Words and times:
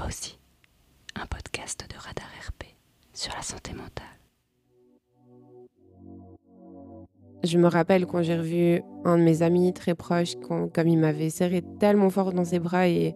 toi 0.00 0.08
aussi, 0.08 0.38
un 1.14 1.26
podcast 1.26 1.84
de 1.86 1.94
Radar 1.94 2.26
RP 2.48 2.64
sur 3.12 3.34
la 3.36 3.42
santé 3.42 3.72
mentale. 3.72 4.06
Je 7.44 7.58
me 7.58 7.68
rappelle 7.68 8.06
quand 8.06 8.22
j'ai 8.22 8.38
revu 8.38 8.82
un 9.04 9.18
de 9.18 9.22
mes 9.22 9.42
amis 9.42 9.74
très 9.74 9.94
proches, 9.94 10.36
comme 10.46 10.88
il 10.88 10.98
m'avait 10.98 11.28
serré 11.28 11.62
tellement 11.78 12.08
fort 12.08 12.32
dans 12.32 12.44
ses 12.44 12.60
bras 12.60 12.88
et, 12.88 13.14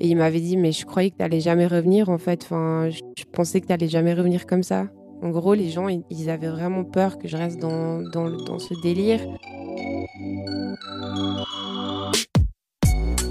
il 0.00 0.16
m'avait 0.16 0.40
dit 0.40 0.56
mais 0.56 0.72
je 0.72 0.86
croyais 0.86 1.10
que 1.10 1.16
tu 1.16 1.22
n'allais 1.22 1.40
jamais 1.40 1.66
revenir 1.66 2.08
en 2.08 2.16
fait, 2.18 2.44
enfin, 2.44 2.88
je, 2.88 3.24
pensais 3.30 3.60
que 3.60 3.66
tu 3.66 3.72
n'allais 3.72 3.88
jamais 3.88 4.14
revenir 4.14 4.46
comme 4.46 4.62
ça. 4.62 4.86
En 5.20 5.28
gros, 5.28 5.52
les 5.52 5.68
gens, 5.68 5.88
ils, 5.88 6.30
avaient 6.30 6.48
vraiment 6.48 6.84
peur 6.84 7.18
que 7.18 7.28
je 7.28 7.36
reste 7.36 7.58
dans, 7.58 8.00
dans, 8.00 8.30
dans 8.30 8.58
ce 8.58 8.72
délire. 8.80 9.20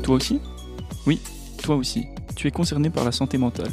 Toi 0.03 0.15
aussi? 0.15 0.39
Oui, 1.07 1.19
toi 1.63 1.75
aussi. 1.75 2.05
Tu 2.35 2.47
es 2.47 2.51
concerné 2.51 2.89
par 2.89 3.05
la 3.05 3.11
santé 3.11 3.37
mentale. 3.37 3.71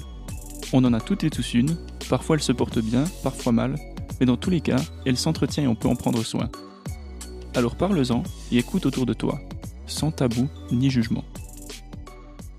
On 0.73 0.85
en 0.85 0.93
a 0.93 1.01
toutes 1.01 1.25
et 1.25 1.31
tous 1.31 1.55
une, 1.55 1.77
parfois 2.09 2.37
elle 2.37 2.43
se 2.43 2.53
porte 2.53 2.79
bien, 2.79 3.05
parfois 3.23 3.53
mal, 3.53 3.77
mais 4.21 4.27
dans 4.27 4.37
tous 4.37 4.51
les 4.51 4.61
cas, 4.61 4.81
elle 5.07 5.17
s'entretient 5.17 5.65
et 5.65 5.69
on 5.69 5.75
peut 5.75 5.89
en 5.89 5.97
prendre 5.97 6.23
soin. 6.23 6.51
Alors 7.55 7.77
parle-en 7.77 8.23
et 8.53 8.59
écoute 8.59 8.87
autour 8.87 9.07
de 9.07 9.15
toi, 9.15 9.41
sans 9.87 10.11
tabou 10.11 10.49
ni 10.71 10.91
jugement. 10.91 11.25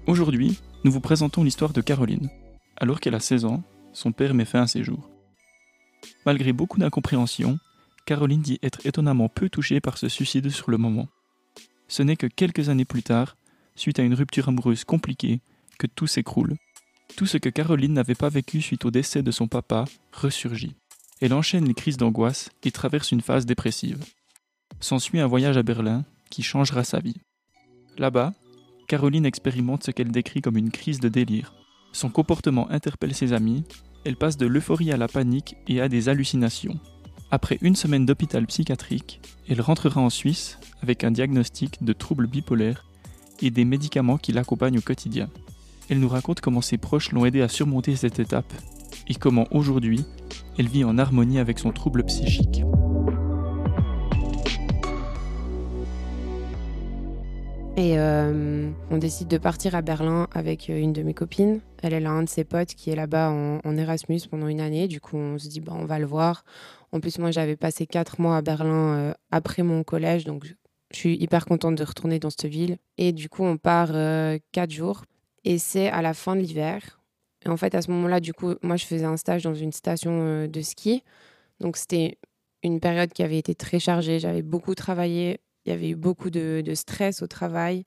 Aujourd'hui, 0.07 0.57
nous 0.83 0.91
vous 0.91 1.01
présentons 1.01 1.43
l'histoire 1.43 1.73
de 1.73 1.81
Caroline. 1.81 2.29
Alors 2.77 2.99
qu'elle 2.99 3.15
a 3.15 3.19
16 3.19 3.45
ans, 3.45 3.63
son 3.93 4.11
père 4.11 4.33
met 4.33 4.45
fin 4.45 4.61
à 4.61 4.67
ses 4.67 4.83
jours. 4.83 5.09
Malgré 6.25 6.53
beaucoup 6.53 6.79
d'incompréhension, 6.79 7.59
Caroline 8.05 8.41
dit 8.41 8.59
être 8.63 8.85
étonnamment 8.85 9.29
peu 9.29 9.49
touchée 9.49 9.81
par 9.81 9.97
ce 9.97 10.09
suicide 10.09 10.49
sur 10.49 10.71
le 10.71 10.77
moment. 10.77 11.07
Ce 11.87 12.01
n'est 12.01 12.15
que 12.15 12.27
quelques 12.27 12.69
années 12.69 12.85
plus 12.85 13.03
tard, 13.03 13.35
suite 13.75 13.99
à 13.99 14.03
une 14.03 14.13
rupture 14.13 14.49
amoureuse 14.49 14.83
compliquée, 14.83 15.41
que 15.79 15.87
tout 15.87 16.05
s'écroule. 16.05 16.55
Tout 17.15 17.25
ce 17.25 17.37
que 17.37 17.49
Caroline 17.49 17.93
n'avait 17.93 18.13
pas 18.13 18.29
vécu 18.29 18.61
suite 18.61 18.85
au 18.85 18.91
décès 18.91 19.23
de 19.23 19.31
son 19.31 19.47
papa 19.47 19.85
ressurgit. 20.13 20.75
Elle 21.21 21.33
enchaîne 21.33 21.65
les 21.65 21.73
crises 21.73 21.97
d'angoisse 21.97 22.51
et 22.63 22.71
traverse 22.71 23.11
une 23.11 23.21
phase 23.21 23.47
dépressive. 23.47 24.05
S'ensuit 24.79 25.19
un 25.19 25.27
voyage 25.27 25.57
à 25.57 25.63
Berlin 25.63 26.05
qui 26.29 26.43
changera 26.43 26.83
sa 26.83 26.99
vie. 26.99 27.17
Là-bas, 27.97 28.33
Caroline 28.87 29.25
expérimente 29.25 29.83
ce 29.83 29.91
qu'elle 29.91 30.11
décrit 30.11 30.41
comme 30.41 30.57
une 30.57 30.71
crise 30.71 30.99
de 30.99 31.09
délire. 31.09 31.53
Son 31.91 32.09
comportement 32.09 32.69
interpelle 32.69 33.15
ses 33.15 33.33
amis, 33.33 33.63
elle 34.05 34.15
passe 34.15 34.37
de 34.37 34.45
l'euphorie 34.45 34.91
à 34.91 34.97
la 34.97 35.07
panique 35.07 35.55
et 35.67 35.81
à 35.81 35.89
des 35.89 36.07
hallucinations. 36.07 36.79
Après 37.31 37.57
une 37.61 37.75
semaine 37.75 38.05
d'hôpital 38.05 38.45
psychiatrique, 38.47 39.19
elle 39.47 39.61
rentrera 39.61 40.01
en 40.01 40.09
Suisse 40.09 40.57
avec 40.81 41.03
un 41.03 41.11
diagnostic 41.11 41.83
de 41.83 41.93
troubles 41.93 42.27
bipolaires 42.27 42.85
et 43.41 43.51
des 43.51 43.65
médicaments 43.65 44.17
qui 44.17 44.31
l'accompagnent 44.31 44.79
au 44.79 44.81
quotidien. 44.81 45.29
Elle 45.89 45.99
nous 45.99 46.07
raconte 46.07 46.39
comment 46.39 46.61
ses 46.61 46.77
proches 46.77 47.11
l'ont 47.11 47.25
aidé 47.25 47.41
à 47.41 47.47
surmonter 47.47 47.95
cette 47.95 48.19
étape 48.19 48.53
et 49.07 49.15
comment 49.15 49.47
aujourd'hui, 49.49 50.05
elle 50.59 50.67
vit 50.67 50.83
en 50.83 50.99
harmonie 50.99 51.39
avec 51.39 51.57
son 51.57 51.71
trouble 51.71 52.03
psychique. 52.03 52.63
Et 57.75 57.97
euh, 57.97 58.69
on 58.91 58.97
décide 58.97 59.29
de 59.29 59.37
partir 59.37 59.73
à 59.73 59.81
Berlin 59.81 60.27
avec 60.33 60.69
euh, 60.69 60.77
une 60.77 60.91
de 60.91 61.01
mes 61.01 61.13
copines. 61.13 61.61
Elle, 61.81 61.93
elle 61.93 62.05
a 62.05 62.11
un 62.11 62.23
de 62.23 62.29
ses 62.29 62.43
potes 62.43 62.75
qui 62.75 62.91
est 62.91 62.95
là-bas 62.95 63.31
en, 63.31 63.77
Erasmus 63.77 64.19
pendant 64.29 64.47
une 64.47 64.59
année. 64.59 64.89
Du 64.89 64.99
coup, 64.99 65.15
on 65.15 65.39
se 65.39 65.47
dit, 65.47 65.61
bah, 65.61 65.71
on 65.75 65.85
va 65.85 65.97
le 65.97 66.05
voir. 66.05 66.43
En 66.91 66.99
plus, 66.99 67.17
moi, 67.19 67.31
j'avais 67.31 67.55
passé 67.55 67.87
quatre 67.87 68.19
mois 68.19 68.35
à 68.35 68.41
Berlin 68.41 68.95
euh, 68.95 69.13
après 69.31 69.63
mon 69.63 69.83
collège. 69.83 70.25
Donc, 70.25 70.45
je 70.91 70.97
suis 70.97 71.15
hyper 71.15 71.45
contente 71.45 71.75
de 71.75 71.83
retourner 71.83 72.19
dans 72.19 72.29
cette 72.29 72.47
ville. 72.47 72.77
Et 72.97 73.13
du 73.13 73.29
coup, 73.29 73.43
on 73.43 73.55
part 73.57 73.93
quatre 74.51 74.71
jours. 74.71 75.03
Et 75.45 75.57
c'est 75.57 75.89
à 75.89 76.01
la 76.01 76.13
fin 76.13 76.35
de 76.35 76.41
l'hiver. 76.41 76.99
Et 77.45 77.49
en 77.49 77.57
fait, 77.57 77.73
à 77.75 77.81
ce 77.81 77.91
moment-là, 77.91 78.19
du 78.19 78.33
coup, 78.33 78.53
moi, 78.61 78.75
je 78.75 78.85
faisais 78.85 79.05
un 79.05 79.17
stage 79.17 79.43
dans 79.43 79.53
une 79.53 79.71
station 79.71 80.11
euh, 80.23 80.47
de 80.47 80.61
ski. 80.61 81.03
Donc, 81.59 81.77
c'était 81.77 82.17
une 82.63 82.79
période 82.79 83.13
qui 83.13 83.23
avait 83.23 83.37
été 83.37 83.55
très 83.55 83.79
chargée. 83.79 84.19
J'avais 84.19 84.41
beaucoup 84.41 84.75
travaillé. 84.75 85.39
Il 85.65 85.71
y 85.71 85.75
avait 85.75 85.89
eu 85.89 85.95
beaucoup 85.95 86.29
de, 86.29 86.63
stress 86.73 87.21
au 87.21 87.27
travail. 87.27 87.85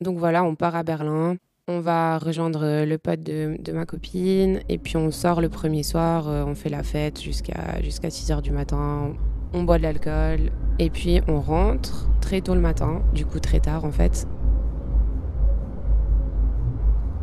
Donc, 0.00 0.18
voilà, 0.18 0.42
on 0.42 0.56
part 0.56 0.74
à 0.74 0.82
Berlin. 0.82 1.36
On 1.68 1.80
va 1.80 2.18
rejoindre 2.18 2.64
euh, 2.64 2.84
le 2.84 2.98
pote 2.98 3.20
de, 3.20 3.72
ma 3.72 3.86
copine. 3.86 4.60
Et 4.68 4.78
puis, 4.78 4.96
on 4.96 5.12
sort 5.12 5.40
le 5.40 5.48
premier 5.48 5.84
soir. 5.84 6.28
Euh, 6.28 6.44
on 6.44 6.56
fait 6.56 6.70
la 6.70 6.82
fête 6.82 7.20
jusqu'à 7.20 7.80
jusqu'à 7.82 8.10
6 8.10 8.30
h 8.30 8.42
du 8.42 8.50
matin. 8.50 9.14
On 9.52 9.62
boit 9.62 9.78
de 9.78 9.84
l'alcool. 9.84 10.50
Et 10.80 10.90
puis, 10.90 11.20
on 11.28 11.40
rentre 11.40 12.08
très 12.20 12.40
tôt 12.40 12.54
le 12.54 12.60
matin. 12.60 13.02
Du 13.14 13.24
coup, 13.24 13.38
très 13.38 13.60
tard, 13.60 13.84
en 13.84 13.92
fait 13.92 14.26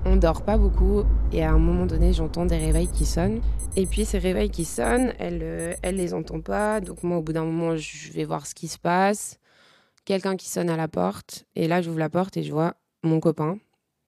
on 0.07 0.15
dort 0.15 0.41
pas 0.43 0.57
beaucoup 0.57 1.03
et 1.33 1.43
à 1.43 1.51
un 1.51 1.57
moment 1.57 1.85
donné, 1.85 2.13
j'entends 2.13 2.45
des 2.45 2.57
réveils 2.57 2.87
qui 2.87 3.05
sonnent. 3.05 3.41
Et 3.75 3.85
puis 3.85 4.05
ces 4.05 4.17
réveils 4.17 4.49
qui 4.49 4.63
sonnent, 4.65 5.13
elle, 5.19 5.41
euh, 5.43 5.73
elle 5.81 5.97
les 5.97 6.13
entend 6.13 6.39
pas. 6.39 6.79
Donc 6.79 7.03
moi, 7.03 7.17
au 7.17 7.21
bout 7.21 7.33
d'un 7.33 7.43
moment, 7.43 7.75
je 7.75 8.11
vais 8.13 8.23
voir 8.23 8.47
ce 8.47 8.55
qui 8.55 8.67
se 8.67 8.79
passe. 8.79 9.37
Quelqu'un 10.05 10.37
qui 10.37 10.47
sonne 10.47 10.69
à 10.69 10.77
la 10.77 10.87
porte. 10.87 11.45
Et 11.55 11.67
là, 11.67 11.81
j'ouvre 11.81 11.99
la 11.99 12.09
porte 12.09 12.37
et 12.37 12.43
je 12.43 12.51
vois 12.51 12.75
mon 13.03 13.19
copain. 13.19 13.59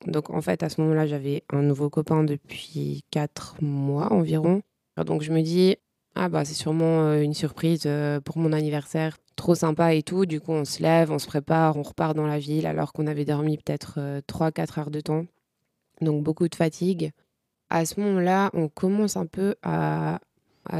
Donc 0.08 0.30
en 0.30 0.42
fait, 0.42 0.64
à 0.64 0.70
ce 0.70 0.80
moment-là, 0.82 1.06
j'avais 1.06 1.44
un 1.52 1.62
nouveau 1.62 1.90
copain 1.90 2.24
depuis 2.24 3.04
4 3.12 3.58
mois 3.62 4.14
environ. 4.14 4.62
Donc 5.06 5.22
je 5.22 5.32
me 5.32 5.42
dis, 5.42 5.76
ah 6.16 6.30
bah 6.30 6.46
c'est 6.46 6.54
sûrement 6.54 7.02
euh, 7.02 7.22
une 7.22 7.34
surprise 7.34 7.84
euh, 7.86 8.22
pour 8.22 8.38
mon 8.38 8.54
anniversaire, 8.54 9.18
trop 9.36 9.56
sympa 9.56 9.94
et 9.94 10.04
tout. 10.04 10.26
Du 10.26 10.40
coup, 10.40 10.54
on 10.54 10.66
se 10.66 10.82
lève, 10.82 11.12
on 11.12 11.20
se 11.20 11.28
prépare, 11.28 11.76
on 11.76 11.84
repart 11.84 12.16
dans 12.16 12.28
la 12.28 12.40
ville 12.40 12.66
alors 12.66 12.94
qu'on 12.94 13.08
avait 13.08 13.26
dormi 13.26 13.58
peut-être 13.58 14.00
3-4 14.28 14.80
heures 14.80 14.92
de 14.92 15.02
temps 15.02 15.26
donc 16.02 16.24
beaucoup 16.24 16.48
de 16.48 16.56
fatigue. 16.56 17.12
À 17.70 17.86
ce 17.86 18.00
moment-là, 18.00 18.50
on 18.54 18.68
commence 18.68 19.18
un 19.18 19.26
peu 19.26 19.56
à, 19.64 20.20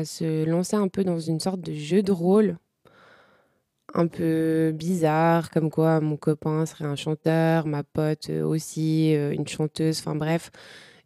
se 0.04 0.46
lancer 0.46 0.76
un 0.76 0.88
peu 0.88 1.04
dans 1.04 1.20
une 1.20 1.40
sorte 1.40 1.62
de 1.62 1.74
jeu 1.74 2.04
de 2.04 2.12
rôle 2.12 2.58
un 3.96 4.08
peu 4.08 4.72
bizarre, 4.72 5.50
comme 5.50 5.72
quoi 5.72 6.00
mon 6.00 6.16
copain 6.16 6.66
serait 6.68 6.86
un 6.86 6.96
chanteur, 6.96 7.66
ma 7.66 7.84
pote 7.84 8.30
aussi, 8.30 9.16
euh, 9.16 9.32
une 9.32 9.48
chanteuse, 9.48 10.00
enfin 10.00 10.16
bref. 10.16 10.52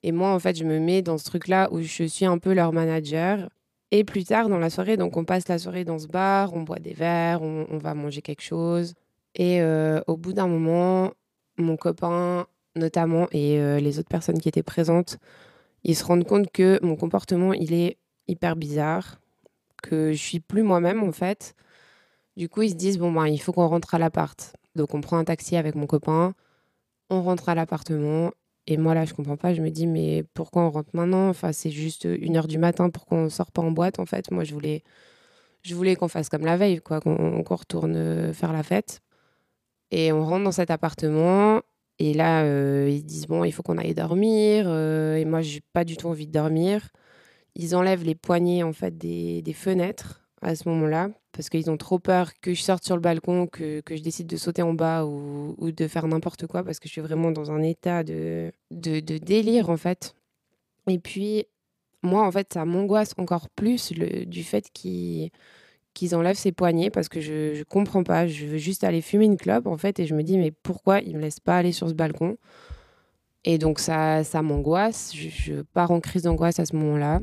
Et 0.04 0.12
moi, 0.12 0.34
en 0.34 0.40
fait, 0.40 0.58
je 0.58 0.66
me 0.66 0.80
mets 0.80 1.02
dans 1.02 1.18
ce 1.18 1.24
truc-là 1.26 1.70
où 1.72 1.82
je 1.82 2.04
suis 2.04 2.26
un 2.26 2.38
peu 2.38 2.54
leur 2.54 2.74
manager. 2.74 3.50
Et 3.92 4.04
plus 4.04 4.26
tard 4.26 4.50
dans 4.50 4.58
la 4.58 4.70
soirée, 4.70 4.98
donc 4.98 5.18
on 5.18 5.24
passe 5.24 5.48
la 5.48 5.60
soirée 5.60 5.86
dans 5.86 6.00
ce 6.00 6.08
bar, 6.08 6.54
on 6.56 6.64
boit 6.64 6.80
des 6.80 6.94
verres, 6.94 7.42
on, 7.44 7.78
va 7.78 7.94
manger 7.94 8.22
quelque 8.22 8.42
chose. 8.42 8.96
Et 9.36 9.62
euh, 9.62 10.02
au 10.08 10.18
bout 10.18 10.34
d'un 10.34 10.48
moment, 10.48 11.14
mon 11.58 11.78
copain 11.78 12.48
notamment, 12.76 13.28
et 13.32 13.60
euh, 13.60 13.80
les 13.80 14.00
autres 14.00 14.10
personnes 14.10 14.40
qui 14.40 14.50
étaient 14.50 14.64
présentes, 14.64 15.18
ils 15.84 15.96
se 15.96 16.04
rendent 16.04 16.26
compte 16.26 16.52
que 16.52 16.80
mon 16.84 16.96
comportement, 16.96 17.54
il 17.54 17.74
est 17.74 17.98
hyper 18.28 18.56
bizarre, 18.56 19.20
que 19.82 20.14
je 20.14 20.18
suis 20.18 20.40
plus 20.40 20.64
moi-même 20.64 21.04
en 21.04 21.12
fait. 21.12 21.56
Du 22.38 22.50
coup, 22.50 22.64
ils 22.64 22.72
se 22.72 22.76
disent, 22.76 22.98
bon, 22.98 23.12
ben, 23.12 23.28
il 23.28 23.40
faut 23.40 23.54
qu'on 23.54 23.68
rentre 23.68 23.94
à 23.96 24.00
l'appart. 24.00 24.56
Donc, 24.76 24.94
on 24.96 25.02
prend 25.02 25.18
un 25.18 25.24
taxi 25.24 25.56
avec 25.56 25.76
mon 25.76 25.86
copain, 25.86 26.34
on 27.10 27.22
rentre 27.22 27.50
à 27.50 27.56
l'appartement. 27.56 28.32
Et 28.66 28.78
moi, 28.78 28.94
là, 28.96 29.06
je 29.06 29.14
comprends 29.14 29.38
pas. 29.38 29.54
Je 29.54 29.62
me 29.62 29.70
dis, 29.70 29.88
mais 29.88 30.24
pourquoi 30.34 30.64
on 30.64 30.72
rentre 30.72 30.90
maintenant? 30.94 31.30
Enfin, 31.30 31.52
c'est 31.52 31.70
juste 31.70 32.06
une 32.06 32.38
heure 32.38 32.48
du 32.48 32.58
matin, 32.58 32.90
pourquoi 32.90 33.20
on 33.20 33.30
sort 33.30 33.52
pas 33.52 33.62
en 33.62 33.72
boîte 33.72 34.00
En 34.00 34.06
fait, 34.06 34.32
moi, 34.32 34.44
je 34.44 34.54
voulais, 34.54 34.84
je 35.64 35.76
voulais 35.76 35.96
qu'on 35.96 36.08
fasse 36.08 36.30
comme 36.30 36.46
la 36.46 36.58
veille, 36.58 36.80
quoi, 36.82 37.02
qu'on 37.02 37.44
retourne 37.44 37.96
euh, 37.96 38.34
faire 38.34 38.54
la 38.54 38.64
fête. 38.64 39.02
Et 39.92 40.12
on 40.12 40.26
rentre 40.26 40.46
dans 40.46 40.52
cet 40.52 40.72
appartement. 40.72 41.62
Et 42.00 42.14
là, 42.14 42.44
euh, 42.44 42.90
ils 42.90 43.04
disent 43.04 43.28
bon, 43.28 43.44
il 43.44 43.52
faut 43.52 43.64
qu'on 43.64 43.78
aille 43.78 43.94
dormir. 43.94 44.66
Euh, 44.68 45.16
et 45.16 45.26
moi, 45.26 45.42
j'ai 45.42 45.62
pas 45.74 45.84
du 45.84 45.98
tout 45.98 46.08
envie 46.08 46.28
de 46.28 46.32
dormir. 46.32 46.90
Ils 47.56 47.76
enlèvent 47.76 48.04
les 48.04 48.16
poignées 48.16 48.64
en 48.64 48.74
fait 48.74 48.98
des, 48.98 49.44
fenêtres 49.54 50.22
à 50.42 50.56
ce 50.56 50.68
moment-là 50.70 51.10
parce 51.32 51.50
qu'ils 51.50 51.70
ont 51.72 51.78
trop 51.78 52.00
peur 52.00 52.32
que 52.42 52.54
je 52.54 52.62
sorte 52.62 52.84
sur 52.84 52.96
le 52.96 53.02
balcon, 53.02 53.48
que, 53.48 53.82
je 53.90 54.02
décide 54.02 54.28
de 54.28 54.38
sauter 54.38 54.62
en 54.62 54.74
bas 54.74 55.06
ou, 55.06 55.72
de 55.72 55.88
faire 55.88 56.08
n'importe 56.08 56.48
quoi 56.48 56.64
parce 56.64 56.80
que 56.80 56.88
je 56.88 56.94
suis 56.94 57.02
vraiment 57.02 57.32
dans 57.32 57.52
un 57.52 57.62
état 57.62 58.04
de, 58.04 58.52
de, 58.72 59.00
délire 59.18 59.70
en 59.70 59.78
fait. 59.78 60.16
Et 60.88 61.00
puis, 61.00 61.46
moi, 62.02 62.26
en 62.26 62.32
fait, 62.32 62.54
ça 62.54 62.66
m'angoisse 62.66 63.14
encore 63.18 63.50
plus 63.50 63.92
le, 63.96 64.26
du 64.26 64.44
fait 64.44 64.70
qu'ils 64.74 65.32
qu'ils 65.94 66.16
enlèvent 66.16 66.38
ses 66.38 66.52
poignets 66.52 66.90
parce 66.90 67.10
que 67.10 67.22
je, 67.22 67.54
je 67.54 67.64
comprends 67.64 68.04
pas. 68.04 68.28
Je 68.28 68.46
veux 68.46 68.58
juste 68.58 68.84
aller 68.84 69.02
fumer 69.02 69.26
une 69.26 69.38
clope 69.38 69.68
en 69.68 69.78
fait 69.78 70.00
et 70.00 70.06
je 70.06 70.16
me 70.16 70.24
dis 70.24 70.38
mais 70.38 70.52
pourquoi 70.52 71.00
ils 71.02 71.16
me 71.16 71.22
laissent 71.22 71.40
pas 71.40 71.58
aller 71.58 71.72
sur 71.72 71.90
ce 71.90 71.94
balcon? 71.94 72.38
Et 73.46 73.58
donc 73.58 73.80
ça, 73.80 74.24
ça 74.24 74.42
m'angoisse. 74.42 75.14
Je, 75.16 75.62
pars 75.62 75.92
en 75.92 76.00
crise 76.00 76.24
d'angoisse 76.24 76.60
à 76.60 76.66
ce 76.66 76.76
moment-là 76.76 77.20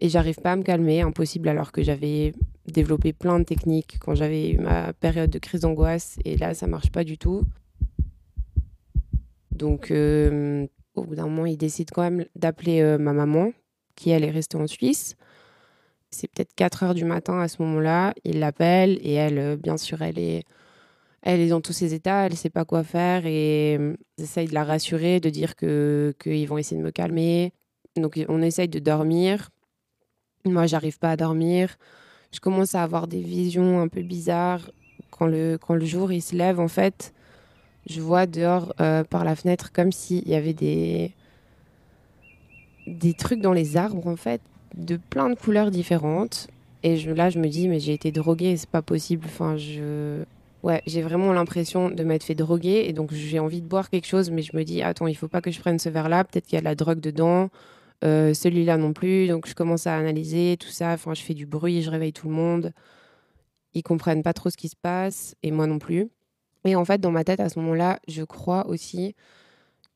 et 0.00 0.08
j'arrive 0.08 0.40
pas 0.40 0.52
à 0.52 0.56
me 0.56 0.62
calmer, 0.62 1.02
impossible 1.02 1.48
alors 1.48 1.72
que 1.72 1.82
j'avais 1.82 2.32
développé 2.66 3.12
plein 3.12 3.38
de 3.38 3.44
techniques 3.44 3.98
quand 4.00 4.14
j'avais 4.14 4.52
eu 4.52 4.58
ma 4.58 4.92
période 4.94 5.30
de 5.30 5.38
crise 5.38 5.60
d'angoisse 5.60 6.18
et 6.24 6.36
là 6.36 6.54
ça 6.54 6.66
marche 6.66 6.90
pas 6.90 7.04
du 7.04 7.18
tout. 7.18 7.42
Donc 9.50 9.90
euh, 9.90 10.66
au 10.94 11.04
bout 11.04 11.14
d'un 11.14 11.24
moment, 11.24 11.46
ils 11.46 11.58
décident 11.58 11.92
quand 11.94 12.02
même 12.02 12.24
d'appeler 12.34 12.80
euh, 12.80 12.96
ma 12.96 13.12
maman 13.12 13.52
qui 13.94 14.10
elle 14.10 14.24
est 14.24 14.30
restée 14.30 14.56
en 14.56 14.66
Suisse. 14.66 15.16
C'est 16.10 16.28
peut-être 16.28 16.54
4 16.54 16.82
heures 16.82 16.94
du 16.94 17.04
matin 17.04 17.40
à 17.40 17.48
ce 17.48 17.62
moment-là. 17.62 18.14
Il 18.24 18.40
l'appelle 18.40 18.98
et 19.02 19.14
elle, 19.14 19.38
euh, 19.38 19.56
bien 19.56 19.76
sûr, 19.76 20.02
elle 20.02 20.18
est, 20.18 20.44
elle 21.22 21.40
est 21.40 21.48
dans 21.48 21.60
tous 21.60 21.72
ses 21.72 21.94
états, 21.94 22.26
elle 22.26 22.36
sait 22.36 22.50
pas 22.50 22.64
quoi 22.64 22.82
faire 22.84 23.26
et 23.26 23.78
j'essaye 24.18 24.48
de 24.48 24.54
la 24.54 24.64
rassurer, 24.64 25.20
de 25.20 25.30
dire 25.30 25.54
que 25.56 26.14
qu'ils 26.20 26.48
vont 26.48 26.58
essayer 26.58 26.80
de 26.80 26.84
me 26.84 26.90
calmer. 26.90 27.52
Donc 27.96 28.18
on 28.28 28.42
essaye 28.42 28.68
de 28.68 28.78
dormir. 28.78 29.50
Moi, 30.44 30.66
j'arrive 30.66 30.98
pas 30.98 31.10
à 31.12 31.16
dormir. 31.16 31.76
Je 32.32 32.40
commence 32.40 32.74
à 32.74 32.82
avoir 32.82 33.06
des 33.08 33.20
visions 33.20 33.80
un 33.80 33.88
peu 33.88 34.02
bizarres 34.02 34.70
quand 35.10 35.26
le 35.26 35.58
quand 35.58 35.74
le 35.74 35.84
jour 35.84 36.12
il 36.12 36.22
se 36.22 36.34
lève 36.36 36.60
en 36.60 36.68
fait. 36.68 37.12
Je 37.88 38.00
vois 38.00 38.26
dehors 38.26 38.74
euh, 38.80 39.04
par 39.04 39.24
la 39.24 39.36
fenêtre 39.36 39.72
comme 39.72 39.92
s'il 39.92 40.28
y 40.28 40.34
avait 40.34 40.54
des 40.54 41.12
des 42.86 43.14
trucs 43.14 43.40
dans 43.40 43.52
les 43.52 43.76
arbres 43.76 44.06
en 44.06 44.16
fait, 44.16 44.40
de 44.74 44.96
plein 44.96 45.30
de 45.30 45.34
couleurs 45.34 45.70
différentes. 45.70 46.48
Et 46.82 46.96
je, 46.96 47.10
là, 47.10 47.30
je 47.30 47.38
me 47.38 47.48
dis, 47.48 47.68
mais 47.68 47.80
j'ai 47.80 47.92
été 47.92 48.10
droguée, 48.12 48.56
c'est 48.56 48.68
pas 48.68 48.82
possible. 48.82 49.24
Enfin, 49.26 49.56
je. 49.56 50.22
Ouais, 50.62 50.82
j'ai 50.86 51.00
vraiment 51.00 51.32
l'impression 51.32 51.88
de 51.88 52.04
m'être 52.04 52.22
fait 52.22 52.34
droguer 52.34 52.84
et 52.86 52.92
donc 52.92 53.14
j'ai 53.14 53.38
envie 53.38 53.62
de 53.62 53.66
boire 53.66 53.88
quelque 53.88 54.06
chose, 54.06 54.30
mais 54.30 54.42
je 54.42 54.54
me 54.54 54.62
dis, 54.62 54.82
attends, 54.82 55.06
il 55.06 55.14
faut 55.14 55.28
pas 55.28 55.40
que 55.40 55.50
je 55.50 55.58
prenne 55.58 55.78
ce 55.78 55.88
verre-là, 55.88 56.22
peut-être 56.24 56.44
qu'il 56.44 56.56
y 56.56 56.58
a 56.58 56.60
de 56.60 56.66
la 56.66 56.74
drogue 56.74 57.00
dedans, 57.00 57.48
euh, 58.04 58.34
celui-là 58.34 58.76
non 58.76 58.92
plus. 58.92 59.26
Donc 59.26 59.48
je 59.48 59.54
commence 59.54 59.86
à 59.86 59.96
analyser 59.96 60.58
tout 60.58 60.68
ça. 60.68 60.92
Enfin, 60.92 61.14
je 61.14 61.22
fais 61.22 61.32
du 61.32 61.46
bruit, 61.46 61.80
je 61.82 61.90
réveille 61.90 62.12
tout 62.12 62.28
le 62.28 62.34
monde. 62.34 62.72
Ils 63.72 63.82
comprennent 63.82 64.22
pas 64.22 64.34
trop 64.34 64.50
ce 64.50 64.58
qui 64.58 64.68
se 64.68 64.76
passe 64.76 65.34
et 65.42 65.50
moi 65.50 65.66
non 65.66 65.78
plus. 65.78 66.10
Et 66.64 66.76
en 66.76 66.84
fait, 66.84 67.00
dans 67.00 67.10
ma 67.10 67.24
tête, 67.24 67.40
à 67.40 67.48
ce 67.48 67.58
moment-là, 67.60 67.98
je 68.06 68.22
crois 68.22 68.66
aussi 68.66 69.14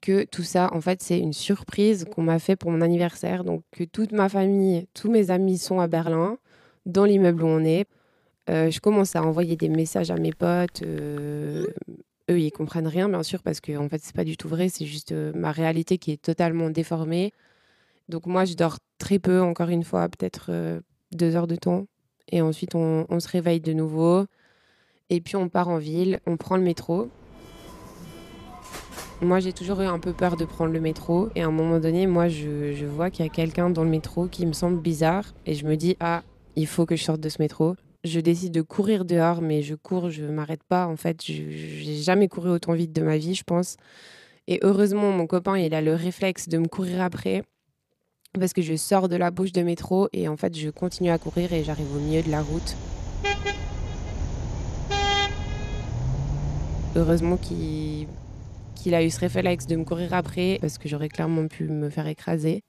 que 0.04 0.24
tout 0.24 0.42
ça, 0.42 0.68
en 0.74 0.82
fait, 0.82 1.02
c'est 1.02 1.18
une 1.18 1.32
surprise 1.32 2.04
qu'on 2.14 2.22
m'a 2.22 2.38
fait 2.38 2.56
pour 2.56 2.70
mon 2.70 2.82
anniversaire. 2.82 3.42
Donc, 3.42 3.62
que 3.72 3.84
toute 3.84 4.12
ma 4.12 4.28
famille, 4.28 4.86
tous 4.92 5.10
mes 5.10 5.30
amis 5.30 5.56
sont 5.56 5.80
à 5.80 5.86
Berlin, 5.86 6.36
dans 6.84 7.06
l'immeuble 7.06 7.42
où 7.42 7.46
on 7.46 7.64
est. 7.64 7.86
Euh, 8.50 8.70
je 8.70 8.80
commence 8.80 9.16
à 9.16 9.22
envoyer 9.22 9.56
des 9.56 9.70
messages 9.70 10.10
à 10.10 10.16
mes 10.16 10.32
potes. 10.32 10.82
Euh, 10.82 11.66
eux, 12.30 12.38
ils 12.38 12.50
comprennent 12.50 12.86
rien, 12.86 13.08
bien 13.08 13.22
sûr, 13.22 13.42
parce 13.42 13.62
que 13.62 13.74
en 13.78 13.88
fait, 13.88 14.02
c'est 14.02 14.14
pas 14.14 14.24
du 14.24 14.36
tout 14.36 14.48
vrai. 14.48 14.68
C'est 14.68 14.84
juste 14.84 15.12
euh, 15.12 15.32
ma 15.34 15.52
réalité 15.52 15.96
qui 15.96 16.12
est 16.12 16.20
totalement 16.20 16.68
déformée. 16.68 17.32
Donc, 18.10 18.26
moi, 18.26 18.44
je 18.44 18.54
dors 18.54 18.76
très 18.98 19.18
peu, 19.18 19.40
encore 19.40 19.70
une 19.70 19.84
fois, 19.84 20.10
peut-être 20.10 20.82
deux 21.12 21.34
heures 21.34 21.46
de 21.46 21.56
temps. 21.56 21.86
Et 22.30 22.42
ensuite, 22.42 22.74
on, 22.74 23.06
on 23.08 23.20
se 23.20 23.28
réveille 23.28 23.60
de 23.60 23.72
nouveau. 23.72 24.26
Et 25.08 25.22
puis, 25.22 25.36
on 25.36 25.48
part 25.48 25.68
en 25.68 25.78
ville, 25.78 26.20
on 26.26 26.36
prend 26.36 26.58
le 26.58 26.62
métro. 26.62 27.08
Moi, 29.24 29.40
j'ai 29.40 29.54
toujours 29.54 29.80
eu 29.80 29.86
un 29.86 29.98
peu 29.98 30.12
peur 30.12 30.36
de 30.36 30.44
prendre 30.44 30.70
le 30.70 30.80
métro. 30.80 31.30
Et 31.34 31.42
à 31.42 31.46
un 31.46 31.50
moment 31.50 31.80
donné, 31.80 32.06
moi, 32.06 32.28
je, 32.28 32.74
je 32.74 32.84
vois 32.84 33.08
qu'il 33.08 33.24
y 33.24 33.28
a 33.28 33.32
quelqu'un 33.32 33.70
dans 33.70 33.82
le 33.82 33.88
métro 33.88 34.26
qui 34.26 34.44
me 34.44 34.52
semble 34.52 34.78
bizarre. 34.82 35.32
Et 35.46 35.54
je 35.54 35.64
me 35.64 35.76
dis, 35.76 35.96
ah, 35.98 36.22
il 36.56 36.66
faut 36.66 36.84
que 36.84 36.94
je 36.94 37.02
sorte 37.02 37.20
de 37.20 37.30
ce 37.30 37.40
métro. 37.40 37.74
Je 38.04 38.20
décide 38.20 38.52
de 38.52 38.60
courir 38.60 39.06
dehors, 39.06 39.40
mais 39.40 39.62
je 39.62 39.74
cours, 39.76 40.10
je 40.10 40.24
m'arrête 40.24 40.62
pas. 40.62 40.86
En 40.86 40.96
fait, 40.96 41.24
je 41.24 41.42
n'ai 41.42 42.02
jamais 42.02 42.28
couru 42.28 42.50
autant 42.50 42.74
vite 42.74 42.92
de 42.92 43.00
ma 43.00 43.16
vie, 43.16 43.34
je 43.34 43.44
pense. 43.44 43.78
Et 44.46 44.60
heureusement, 44.62 45.10
mon 45.10 45.26
copain, 45.26 45.56
il 45.56 45.74
a 45.74 45.80
le 45.80 45.94
réflexe 45.94 46.50
de 46.50 46.58
me 46.58 46.68
courir 46.68 47.00
après. 47.00 47.44
Parce 48.38 48.52
que 48.52 48.60
je 48.60 48.76
sors 48.76 49.08
de 49.08 49.16
la 49.16 49.30
bouche 49.30 49.52
de 49.52 49.62
métro 49.62 50.08
et 50.12 50.28
en 50.28 50.36
fait, 50.36 50.54
je 50.54 50.68
continue 50.68 51.08
à 51.08 51.16
courir 51.16 51.50
et 51.54 51.64
j'arrive 51.64 51.96
au 51.96 52.00
milieu 52.00 52.20
de 52.20 52.30
la 52.30 52.42
route. 52.42 52.76
Heureusement 56.94 57.38
qu'il 57.38 58.06
qu'il 58.84 58.94
a 58.94 59.02
eu 59.02 59.08
ce 59.08 59.18
réflexe 59.18 59.66
de 59.66 59.76
me 59.76 59.84
courir 59.84 60.12
après 60.12 60.58
parce 60.60 60.76
que 60.76 60.90
j'aurais 60.90 61.08
clairement 61.08 61.48
pu 61.48 61.64
me 61.64 61.88
faire 61.88 62.06
écraser. 62.06 62.64